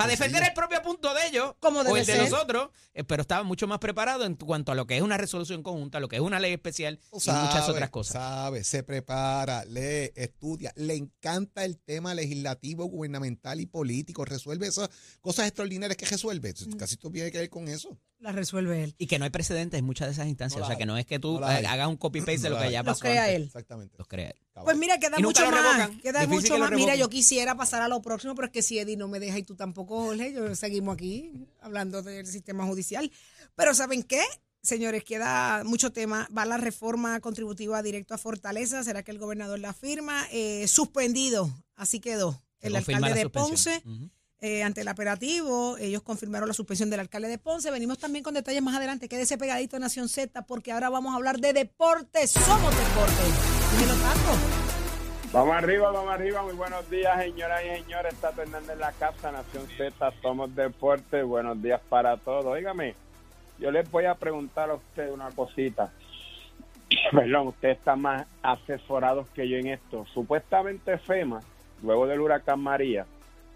Para 0.00 0.16
Sencillo. 0.16 0.24
defender 0.30 0.48
el 0.48 0.54
propio 0.54 0.82
punto 0.82 1.12
de 1.12 1.26
ellos 1.26 1.54
Como 1.60 1.80
o 1.80 1.96
el 1.96 2.06
de 2.06 2.12
ser. 2.12 2.30
nosotros, 2.30 2.70
eh, 2.94 3.04
pero 3.04 3.20
estaba 3.20 3.42
mucho 3.42 3.66
más 3.66 3.78
preparado 3.80 4.24
en 4.24 4.34
cuanto 4.34 4.72
a 4.72 4.74
lo 4.74 4.86
que 4.86 4.96
es 4.96 5.02
una 5.02 5.18
resolución 5.18 5.62
conjunta, 5.62 6.00
lo 6.00 6.08
que 6.08 6.16
es 6.16 6.22
una 6.22 6.40
ley 6.40 6.52
especial 6.52 6.98
y 7.12 7.14
muchas 7.14 7.68
otras 7.68 7.90
cosas. 7.90 8.14
Sabe, 8.14 8.64
se 8.64 8.82
prepara, 8.82 9.64
lee, 9.66 10.10
estudia, 10.14 10.72
le 10.76 10.94
encanta 10.94 11.66
el 11.66 11.78
tema 11.78 12.14
legislativo, 12.14 12.86
gubernamental 12.86 13.60
y 13.60 13.66
político, 13.66 14.24
resuelve 14.24 14.68
esas 14.68 14.88
cosas 15.20 15.46
extraordinarias 15.46 15.98
que 15.98 16.06
resuelve. 16.06 16.54
Mm. 16.54 16.76
Casi 16.76 16.96
todo 16.96 17.12
tiene 17.12 17.30
que 17.30 17.38
ver 17.38 17.50
con 17.50 17.68
eso. 17.68 17.98
La 18.20 18.32
resuelve 18.32 18.84
él. 18.84 18.94
Y 18.98 19.06
que 19.06 19.18
no 19.18 19.24
hay 19.24 19.30
precedentes 19.30 19.78
en 19.78 19.84
muchas 19.84 20.08
de 20.08 20.12
esas 20.12 20.26
instancias. 20.26 20.60
No 20.60 20.66
o 20.66 20.68
sea, 20.68 20.76
que 20.76 20.84
no 20.84 20.98
es 20.98 21.06
que 21.06 21.18
tú 21.18 21.40
No 21.40 21.46
hagas 21.46 21.88
un 21.88 21.96
copy-paste 21.96 22.38
de 22.42 22.50
No 22.50 22.56
lo 22.56 22.62
que 22.62 22.70
ya 22.70 22.80
hay. 22.80 22.84
Los 22.84 22.98
pasó 22.98 23.00
crea 23.00 23.22
antes. 23.22 23.36
él. 23.36 23.42
Exactamente. 23.44 23.94
Los 23.98 24.06
crea 24.06 24.28
él. 24.30 24.36
Pues 24.62 24.76
mira, 24.76 24.98
queda 24.98 25.18
mucho 25.18 25.50
más. 25.50 25.90
Queda 26.02 26.20
Difícil 26.20 26.50
mucho 26.50 26.54
que 26.54 26.60
más. 26.60 26.70
Mira, 26.72 26.96
yo 26.96 27.08
quisiera 27.08 27.54
pasar 27.56 27.80
a 27.80 27.88
lo 27.88 28.02
próximo, 28.02 28.34
pero 28.34 28.46
es 28.46 28.52
que 28.52 28.62
si 28.62 28.78
Eddie 28.78 28.96
no 28.96 29.08
me 29.08 29.20
deja 29.20 29.38
y 29.38 29.42
tú 29.42 29.56
tampoco, 29.56 30.04
Jorge, 30.04 30.32
yo 30.32 30.54
seguimos 30.54 30.94
aquí 30.94 31.32
hablando 31.60 32.02
del 32.02 32.26
sistema 32.26 32.66
judicial. 32.66 33.10
Pero 33.56 33.74
¿saben 33.74 34.02
qué? 34.02 34.22
Señores, 34.62 35.04
queda 35.04 35.64
mucho 35.64 35.90
tema. 35.90 36.28
Va 36.36 36.44
la 36.44 36.58
reforma 36.58 37.18
contributiva 37.20 37.82
directo 37.82 38.12
a 38.12 38.18
Fortaleza. 38.18 38.84
¿Será 38.84 39.02
que 39.02 39.10
el 39.10 39.18
gobernador 39.18 39.58
la 39.58 39.72
firma? 39.72 40.26
Eh, 40.30 40.68
suspendido. 40.68 41.50
Así 41.76 42.00
quedó. 42.00 42.42
El 42.60 42.76
alcalde 42.76 43.14
de 43.14 43.30
Ponce. 43.30 43.82
Eh, 44.40 44.62
ante 44.62 44.80
el 44.80 44.88
operativo. 44.88 45.76
Ellos 45.78 46.02
confirmaron 46.02 46.48
la 46.48 46.54
suspensión 46.54 46.90
del 46.90 47.00
alcalde 47.00 47.28
de 47.28 47.38
Ponce. 47.38 47.70
Venimos 47.70 47.98
también 47.98 48.22
con 48.22 48.34
detalles 48.34 48.62
más 48.62 48.76
adelante. 48.76 49.08
Quédese 49.08 49.38
pegadito 49.38 49.76
en 49.76 49.82
Nación 49.82 50.08
Z 50.08 50.42
porque 50.46 50.72
ahora 50.72 50.88
vamos 50.90 51.12
a 51.12 51.16
hablar 51.16 51.38
de 51.38 51.52
deportes. 51.52 52.32
Somos 52.32 52.74
deportes. 52.76 53.78
Dímelo, 53.78 53.94
Tato. 53.94 54.70
Vamos 55.32 55.54
arriba, 55.54 55.92
vamos 55.92 56.12
arriba. 56.12 56.42
Muy 56.42 56.54
buenos 56.54 56.90
días, 56.90 57.16
señoras 57.22 57.62
y 57.64 57.82
señores. 57.82 58.14
Está 58.14 58.30
Hernández 58.36 58.70
en 58.70 58.80
la 58.80 58.90
casa, 58.92 59.30
Nación 59.30 59.68
Z, 59.76 60.12
somos 60.22 60.54
deporte. 60.56 61.22
Buenos 61.22 61.62
días 61.62 61.80
para 61.88 62.16
todos. 62.16 62.46
Óigame, 62.46 62.96
yo 63.60 63.70
les 63.70 63.88
voy 63.92 64.06
a 64.06 64.16
preguntar 64.16 64.70
a 64.70 64.74
usted 64.74 65.08
una 65.12 65.30
cosita. 65.30 65.92
Perdón, 67.12 67.46
usted 67.46 67.68
está 67.68 67.94
más 67.94 68.26
asesorado 68.42 69.24
que 69.32 69.48
yo 69.48 69.56
en 69.56 69.68
esto. 69.68 70.04
Supuestamente 70.12 70.98
FEMA, 70.98 71.40
luego 71.80 72.08
del 72.08 72.20
huracán 72.20 72.58
María, 72.58 73.06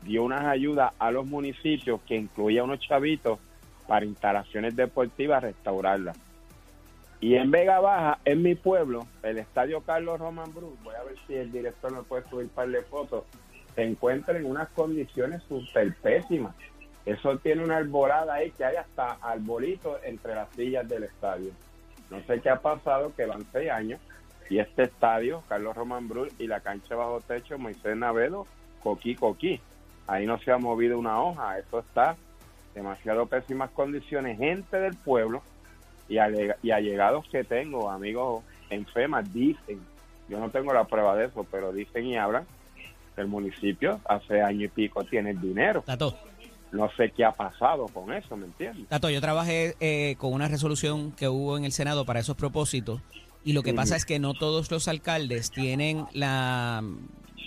dio 0.04 0.22
unas 0.22 0.44
ayudas 0.44 0.94
a 0.98 1.10
los 1.10 1.26
municipios 1.26 2.00
que 2.06 2.16
incluía 2.16 2.64
unos 2.64 2.80
chavitos 2.80 3.38
para 3.86 4.04
instalaciones 4.04 4.76
deportivas, 4.76 5.42
restaurarlas. 5.42 6.16
Y 7.20 7.36
en 7.36 7.50
Vega 7.50 7.80
Baja, 7.80 8.18
en 8.24 8.42
mi 8.42 8.54
pueblo, 8.54 9.06
el 9.22 9.38
estadio 9.38 9.80
Carlos 9.80 10.20
Roman 10.20 10.52
Brus, 10.52 10.74
voy 10.82 10.94
a 10.94 11.04
ver 11.04 11.16
si 11.26 11.34
el 11.34 11.50
director 11.50 11.92
me 11.92 12.02
puede 12.02 12.28
subir 12.28 12.44
un 12.44 12.50
par 12.50 12.68
fotos, 12.84 13.24
se 13.74 13.82
encuentra 13.82 14.36
en 14.36 14.44
unas 14.44 14.68
condiciones 14.70 15.42
súper 15.48 15.94
pésimas. 15.96 16.54
Eso 17.06 17.36
tiene 17.38 17.64
una 17.64 17.78
arbolada 17.78 18.34
ahí 18.34 18.50
que 18.50 18.64
hay 18.64 18.76
hasta 18.76 19.18
arbolitos 19.20 19.98
entre 20.04 20.34
las 20.34 20.48
sillas 20.50 20.88
del 20.88 21.04
estadio. 21.04 21.52
No 22.10 22.20
sé 22.26 22.40
qué 22.40 22.50
ha 22.50 22.60
pasado, 22.60 23.12
que 23.14 23.26
van 23.26 23.44
seis 23.52 23.70
años 23.70 24.00
y 24.48 24.58
este 24.58 24.84
estadio, 24.84 25.42
Carlos 25.48 25.74
Román 25.74 26.08
Brul 26.08 26.30
y 26.38 26.46
la 26.46 26.60
cancha 26.60 26.94
bajo 26.94 27.20
techo, 27.20 27.58
Moisés 27.58 27.96
Navedo, 27.96 28.46
coquí, 28.82 29.14
coquí. 29.14 29.60
Ahí 30.06 30.26
no 30.26 30.38
se 30.38 30.50
ha 30.52 30.58
movido 30.58 30.98
una 30.98 31.20
hoja, 31.22 31.58
eso 31.58 31.78
está 31.80 32.16
demasiado 32.74 33.26
pésimas 33.26 33.70
condiciones. 33.70 34.38
Gente 34.38 34.78
del 34.78 34.94
pueblo 34.96 35.42
y, 36.08 36.18
alega- 36.18 36.56
y 36.62 36.70
allegados 36.72 37.26
que 37.28 37.44
tengo, 37.44 37.90
amigos 37.90 38.42
en 38.70 38.84
FEMA, 38.86 39.22
dicen, 39.22 39.80
yo 40.28 40.38
no 40.40 40.50
tengo 40.50 40.72
la 40.72 40.84
prueba 40.84 41.16
de 41.16 41.26
eso, 41.26 41.46
pero 41.50 41.72
dicen 41.72 42.06
y 42.06 42.16
hablan, 42.16 42.44
que 43.14 43.20
el 43.20 43.28
municipio 43.28 44.00
hace 44.06 44.42
año 44.42 44.64
y 44.64 44.68
pico 44.68 45.04
tiene 45.04 45.30
el 45.30 45.40
dinero. 45.40 45.82
Tato, 45.86 46.18
No 46.72 46.90
sé 46.96 47.10
qué 47.10 47.24
ha 47.24 47.30
pasado 47.32 47.86
con 47.86 48.12
eso, 48.12 48.36
¿me 48.36 48.46
entiendes? 48.46 48.88
Tato, 48.88 49.08
yo 49.08 49.20
trabajé 49.20 49.76
eh, 49.80 50.16
con 50.18 50.32
una 50.32 50.48
resolución 50.48 51.12
que 51.12 51.28
hubo 51.28 51.56
en 51.56 51.64
el 51.64 51.70
Senado 51.72 52.04
para 52.04 52.18
esos 52.20 52.36
propósitos 52.36 53.00
y 53.44 53.52
lo 53.52 53.62
que 53.62 53.72
pasa 53.74 53.94
es 53.94 54.04
que 54.04 54.18
no 54.18 54.34
todos 54.34 54.70
los 54.70 54.88
alcaldes 54.88 55.50
tienen 55.52 56.06
la... 56.12 56.82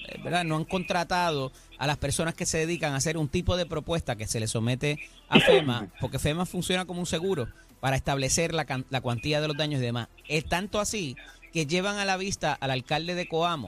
eh, 0.07 0.19
¿verdad? 0.23 0.43
No 0.45 0.55
han 0.55 0.65
contratado 0.65 1.51
a 1.77 1.87
las 1.87 1.97
personas 1.97 2.33
que 2.33 2.45
se 2.45 2.57
dedican 2.59 2.93
a 2.93 2.97
hacer 2.97 3.17
un 3.17 3.27
tipo 3.29 3.57
de 3.57 3.65
propuesta 3.65 4.15
que 4.15 4.27
se 4.27 4.39
le 4.39 4.47
somete 4.47 4.99
a 5.29 5.39
FEMA, 5.39 5.87
porque 5.99 6.19
FEMA 6.19 6.45
funciona 6.45 6.85
como 6.85 6.99
un 6.99 7.05
seguro 7.05 7.47
para 7.79 7.95
establecer 7.95 8.53
la, 8.53 8.65
la 8.89 9.01
cuantía 9.01 9.39
de 9.41 9.47
los 9.47 9.57
daños 9.57 9.79
y 9.79 9.85
demás. 9.85 10.07
Es 10.27 10.45
tanto 10.45 10.79
así 10.79 11.15
que 11.53 11.65
llevan 11.65 11.97
a 11.97 12.05
la 12.05 12.17
vista 12.17 12.53
al 12.53 12.71
alcalde 12.71 13.13
de 13.15 13.27
Coamo, 13.27 13.67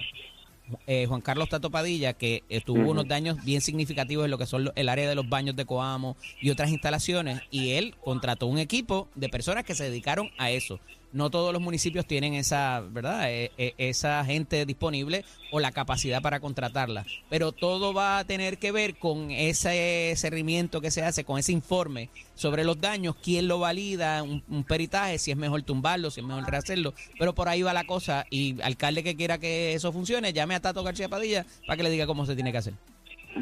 eh, 0.85 1.05
Juan 1.07 1.21
Carlos 1.21 1.49
Tato 1.49 1.71
Padilla, 1.71 2.13
que 2.13 2.43
eh, 2.49 2.61
tuvo 2.61 2.89
unos 2.91 3.07
daños 3.07 3.43
bien 3.43 3.59
significativos 3.61 4.25
en 4.25 4.31
lo 4.31 4.37
que 4.37 4.45
son 4.45 4.65
lo- 4.65 4.73
el 4.75 4.89
área 4.89 5.09
de 5.09 5.15
los 5.15 5.27
baños 5.27 5.55
de 5.55 5.65
Coamo 5.65 6.15
y 6.41 6.49
otras 6.51 6.69
instalaciones, 6.69 7.41
y 7.49 7.71
él 7.71 7.95
contrató 8.03 8.45
un 8.47 8.59
equipo 8.59 9.07
de 9.15 9.29
personas 9.29 9.63
que 9.63 9.73
se 9.75 9.85
dedicaron 9.85 10.29
a 10.37 10.51
eso. 10.51 10.79
No 11.11 11.29
todos 11.29 11.51
los 11.53 11.61
municipios 11.61 12.05
tienen 12.05 12.35
esa, 12.35 12.81
¿verdad? 12.81 13.31
Eh, 13.31 13.51
eh, 13.57 13.73
esa 13.77 14.23
gente 14.25 14.65
disponible 14.65 15.25
o 15.51 15.59
la 15.59 15.71
capacidad 15.71 16.21
para 16.21 16.39
contratarla. 16.39 17.05
Pero 17.29 17.51
todo 17.51 17.93
va 17.93 18.19
a 18.19 18.23
tener 18.25 18.57
que 18.57 18.71
ver 18.71 18.95
con 18.95 19.31
ese 19.31 20.13
cerrimiento 20.15 20.81
que 20.81 20.91
se 20.91 21.03
hace, 21.03 21.23
con 21.23 21.39
ese 21.39 21.51
informe 21.51 22.09
sobre 22.35 22.63
los 22.63 22.79
daños, 22.79 23.15
quién 23.15 23.47
lo 23.47 23.59
valida, 23.59 24.21
un, 24.21 24.43
un 24.49 24.63
peritaje, 24.63 25.17
si 25.17 25.31
es 25.31 25.37
mejor 25.37 25.63
tumbarlo, 25.63 26.11
si 26.11 26.21
es 26.21 26.25
mejor 26.25 26.43
rehacerlo. 26.49 26.93
Pero 27.17 27.33
por 27.33 27.49
ahí 27.49 27.63
va 27.63 27.73
la 27.73 27.85
cosa. 27.85 28.25
Y 28.29 28.61
alcalde 28.61 29.03
que 29.03 29.15
quiera 29.15 29.39
que 29.39 29.73
eso 29.73 29.91
funcione, 29.91 30.33
llame 30.33 30.55
a 30.55 30.59
Tato 30.59 30.83
García 30.83 31.09
Padilla 31.09 31.45
para 31.65 31.77
que 31.77 31.83
le 31.83 31.89
diga 31.89 32.05
cómo 32.05 32.25
se 32.25 32.35
tiene 32.35 32.51
que 32.51 32.59
hacer. 32.59 32.73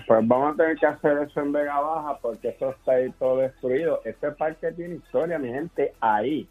Pues 0.06 0.28
vamos 0.28 0.54
a 0.54 0.58
tener 0.58 0.78
que 0.78 0.86
hacer 0.86 1.18
eso 1.20 1.40
en 1.40 1.52
Vega 1.52 1.80
Baja 1.80 2.18
porque 2.22 2.50
eso 2.50 2.72
está 2.72 2.94
ahí 2.94 3.10
todo 3.18 3.38
destruido. 3.38 4.02
Este 4.04 4.32
parque 4.32 4.72
tiene 4.74 4.96
historia, 4.96 5.40
mi 5.40 5.50
gente, 5.50 5.94
ahí. 6.02 6.48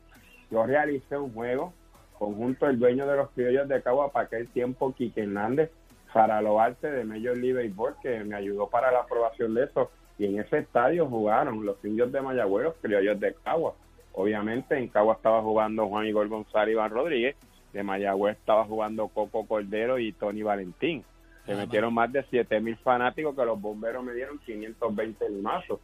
Yo 0.50 0.64
realicé 0.64 1.16
un 1.16 1.32
juego 1.32 1.72
conjunto 2.18 2.66
el 2.66 2.78
dueño 2.78 3.06
de 3.06 3.16
los 3.16 3.30
criollos 3.30 3.68
de 3.68 3.82
Cagua 3.82 4.10
para 4.10 4.26
aquel 4.26 4.48
tiempo, 4.48 4.94
Quique 4.94 5.22
Hernández, 5.22 5.70
para 6.12 6.40
lo 6.40 6.60
arte 6.60 6.90
de 6.90 7.04
Major 7.04 7.36
League 7.36 7.54
Baseball, 7.54 7.94
que 8.02 8.24
me 8.24 8.36
ayudó 8.36 8.68
para 8.68 8.90
la 8.90 9.00
aprobación 9.00 9.54
de 9.54 9.64
eso. 9.64 9.90
Y 10.18 10.24
en 10.26 10.40
ese 10.40 10.58
estadio 10.58 11.06
jugaron 11.06 11.66
los 11.66 11.84
indios 11.84 12.10
de 12.10 12.22
Mayagüez, 12.22 12.64
los 12.64 12.74
criollos 12.76 13.20
de 13.20 13.34
Cagua. 13.44 13.74
Obviamente 14.14 14.78
en 14.78 14.88
Cagua 14.88 15.14
estaba 15.14 15.42
jugando 15.42 15.88
Juan 15.88 16.06
Igor 16.06 16.28
González 16.28 16.68
y 16.68 16.72
Iván 16.72 16.90
Rodríguez, 16.90 17.36
de 17.74 17.82
Mayagüez 17.82 18.38
estaba 18.38 18.64
jugando 18.64 19.08
Coco 19.08 19.46
Cordero 19.46 19.98
y 19.98 20.12
Tony 20.12 20.42
Valentín. 20.42 21.04
Se 21.44 21.54
metieron 21.54 21.92
más 21.92 22.10
de 22.10 22.24
7 22.30 22.60
mil 22.60 22.76
fanáticos 22.78 23.36
que 23.36 23.44
los 23.44 23.60
bomberos 23.60 24.02
me 24.02 24.14
dieron 24.14 24.38
520 24.38 25.28
limazos. 25.28 25.80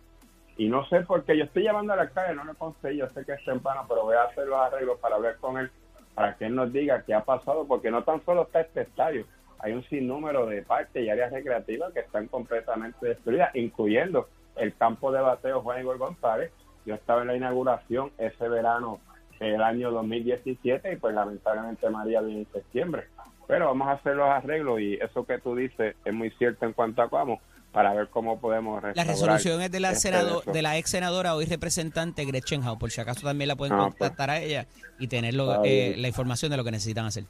Y 0.57 0.69
no 0.69 0.87
sé 0.87 1.01
por 1.01 1.25
qué, 1.25 1.37
yo 1.37 1.45
estoy 1.45 1.65
llamando 1.65 1.93
al 1.93 2.01
alcalde, 2.01 2.35
no 2.35 2.45
le 2.45 2.55
conseguí, 2.55 2.99
yo 2.99 3.09
sé 3.11 3.25
que 3.25 3.33
es 3.33 3.45
temprano, 3.45 3.85
pero 3.89 4.03
voy 4.03 4.17
a 4.17 4.25
hacer 4.25 4.47
los 4.47 4.59
arreglos 4.59 4.99
para 5.01 5.17
hablar 5.17 5.37
con 5.39 5.59
él, 5.59 5.71
para 6.15 6.37
que 6.37 6.47
él 6.47 6.55
nos 6.55 6.73
diga 6.73 7.03
qué 7.05 7.15
ha 7.15 7.25
pasado, 7.25 7.67
porque 7.67 7.91
no 7.91 8.05
tan 8.05 8.25
solo 8.25 8.43
está 8.43 8.61
este 8.61 8.83
estadio, 8.83 9.25
hay 9.63 9.73
un 9.73 9.85
sinnúmero 9.85 10.47
de 10.47 10.63
parques 10.63 11.05
y 11.05 11.09
áreas 11.09 11.33
recreativas 11.33 11.93
que 11.93 12.01
están 12.01 12.27
completamente 12.27 13.07
destruidas, 13.07 13.55
incluyendo 13.55 14.29
el 14.57 14.75
campo 14.75 15.13
de 15.13 15.21
bateo 15.21 15.63
Juan 15.63 15.81
Igor 15.81 15.99
González. 15.99 16.51
Yo 16.85 16.97
estaba 16.97 17.23
en 17.23 17.29
la 17.29 17.37
inauguración 17.37 18.11
ese 18.19 18.49
verano 18.49 18.99
del 19.39 19.63
año 19.63 19.93
2017 19.93 20.93
y 20.93 20.97
pues 20.97 21.15
lamentablemente 21.15 21.89
María 21.91 22.21
viene 22.21 22.41
en 22.41 22.53
septiembre. 22.53 23.05
Pero 23.47 23.67
vamos 23.67 23.87
a 23.87 23.93
hacer 23.93 24.17
los 24.17 24.29
arreglos 24.29 24.81
y 24.81 24.95
eso 24.95 25.25
que 25.25 25.39
tú 25.39 25.55
dices 25.55 25.95
es 26.05 26.13
muy 26.13 26.31
cierto 26.33 26.67
en 26.67 26.73
cuanto 26.73 27.03
a 27.03 27.09
cómo, 27.09 27.41
para 27.73 27.95
ver 27.95 28.09
cómo 28.09 28.39
podemos 28.39 28.83
La 28.83 28.89
restaurar 28.91 29.07
resolución 29.15 29.63
es 29.63 29.71
de 29.73 29.81
la, 29.81 29.93
este 29.93 30.11
de 30.53 30.63
la 30.63 30.77
ex 30.77 30.91
senadora, 30.91 31.35
hoy 31.35 31.47
representante 31.47 32.25
Gretchen 32.25 32.63
Howe. 32.63 32.79
Por 32.79 32.91
si 32.91 33.01
acaso 33.01 33.27
también 33.27 33.49
la 33.49 33.57
pueden 33.57 33.73
Ah, 33.75 33.85
pues. 33.87 33.97
contactar 33.99 34.31
a 34.31 34.41
ella 34.41 34.67
y 34.99 35.09
tener 35.09 35.35
lo- 35.35 35.65
eh, 35.65 35.95
la 35.97 36.09
información 36.09 36.51
de 36.51 36.57
lo 36.59 36.65
que 36.65 36.71
necesitan 36.71 37.07
hacer. 37.07 37.25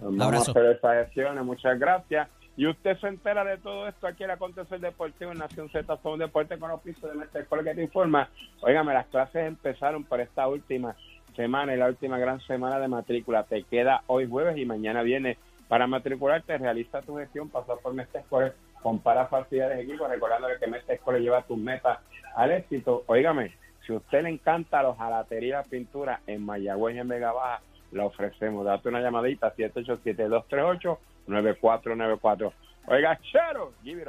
Vamos 0.00 0.20
Abrazo. 0.20 0.50
a 0.50 0.60
hacer 0.60 0.76
esas 0.76 1.06
gestiones, 1.06 1.44
muchas 1.44 1.78
gracias. 1.78 2.28
Y 2.56 2.66
usted 2.66 2.98
se 2.98 3.06
entera 3.06 3.44
de 3.44 3.56
todo 3.58 3.86
esto 3.88 4.06
aquí 4.06 4.24
en 4.24 4.30
Acontecer 4.32 4.80
Deportivo 4.80 5.30
en 5.32 5.38
Nación 5.38 5.70
Z, 5.70 5.96
somos 6.02 6.18
deporte 6.18 6.58
con 6.58 6.70
los 6.70 6.80
pisos 6.82 7.08
de 7.08 7.16
nuestra 7.16 7.40
escuela 7.40 7.62
que 7.64 7.74
te 7.74 7.82
informa. 7.84 8.28
Óigame, 8.60 8.92
las 8.92 9.06
clases 9.06 9.46
empezaron 9.46 10.04
por 10.04 10.20
esta 10.20 10.46
última 10.48 10.94
semana 11.36 11.72
y 11.74 11.78
la 11.78 11.86
última 11.86 12.18
gran 12.18 12.40
semana 12.40 12.80
de 12.80 12.88
matrícula. 12.88 13.44
Te 13.44 13.62
queda 13.62 14.02
hoy 14.08 14.28
jueves 14.28 14.58
y 14.58 14.66
mañana 14.66 15.02
viene 15.02 15.38
para 15.68 15.86
matricularte. 15.86 16.58
Realiza 16.58 17.00
tu 17.02 17.16
gestión, 17.16 17.48
pasa 17.48 17.74
por 17.80 17.94
Mestre 17.94 18.20
Escolar, 18.22 18.54
compara 18.82 19.26
facilidades 19.26 19.78
de 19.78 19.84
equipo, 19.84 20.06
recordándole 20.06 20.58
que 20.58 20.66
Mestre 20.66 20.96
Escolar 20.96 21.20
lleva 21.20 21.42
tus 21.42 21.58
metas 21.58 21.98
al 22.34 22.52
éxito. 22.52 23.04
Óigame, 23.06 23.54
si 23.86 23.92
a 23.92 23.96
usted 23.96 24.22
le 24.22 24.30
encanta 24.30 24.82
los 24.82 24.96
jalaterías 24.96 25.68
pintura 25.68 26.20
en 26.26 26.44
Mayagüez 26.44 26.96
y 26.96 26.98
en 26.98 27.08
Vega 27.08 27.32
Baja, 27.32 27.60
la 27.92 28.04
ofrecemos. 28.04 28.64
Date 28.64 28.88
una 28.88 29.00
llamadita 29.00 29.54
787-238-9494. 29.54 32.52
Oiga, 32.86 33.18
chero, 33.20 33.72
give 33.82 34.00
it. 34.00 34.08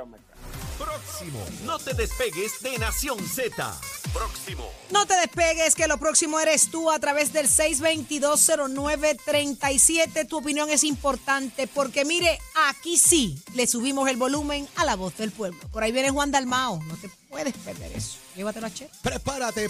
Próximo. 0.80 1.46
No 1.66 1.78
te 1.78 1.94
despegues 1.94 2.62
de 2.62 2.80
Nación 2.80 3.20
Z. 3.20 3.80
Próximo. 4.14 4.72
No 4.92 5.06
te 5.06 5.14
despegues, 5.16 5.76
que 5.76 5.88
lo 5.88 5.98
próximo 5.98 6.40
eres 6.40 6.72
tú 6.72 6.90
a 6.90 7.00
través 7.00 7.34
del 7.34 7.48
6220937. 7.48 10.26
Tu 10.28 10.38
opinión 10.38 10.70
es 10.70 10.86
importante 10.86 11.68
porque 11.68 12.06
mire, 12.06 12.40
aquí 12.70 12.98
sí 12.98 13.44
le 13.54 13.68
subimos 13.68 14.08
el 14.10 14.16
volumen 14.16 14.70
a 14.78 14.86
la 14.86 14.96
voz 14.96 15.18
del 15.18 15.32
pueblo. 15.32 15.60
Por 15.72 15.84
ahí 15.84 15.92
viene 15.92 16.12
Juan 16.12 16.32
Dalmao. 16.32 16.82
No 16.84 16.96
te 16.96 17.10
puedes 17.30 17.54
perder 17.58 17.92
eso. 17.92 18.18
Llévatelo 18.36 18.68
a 18.68 18.74
Che. 18.74 18.90
Prepárate 19.04 19.70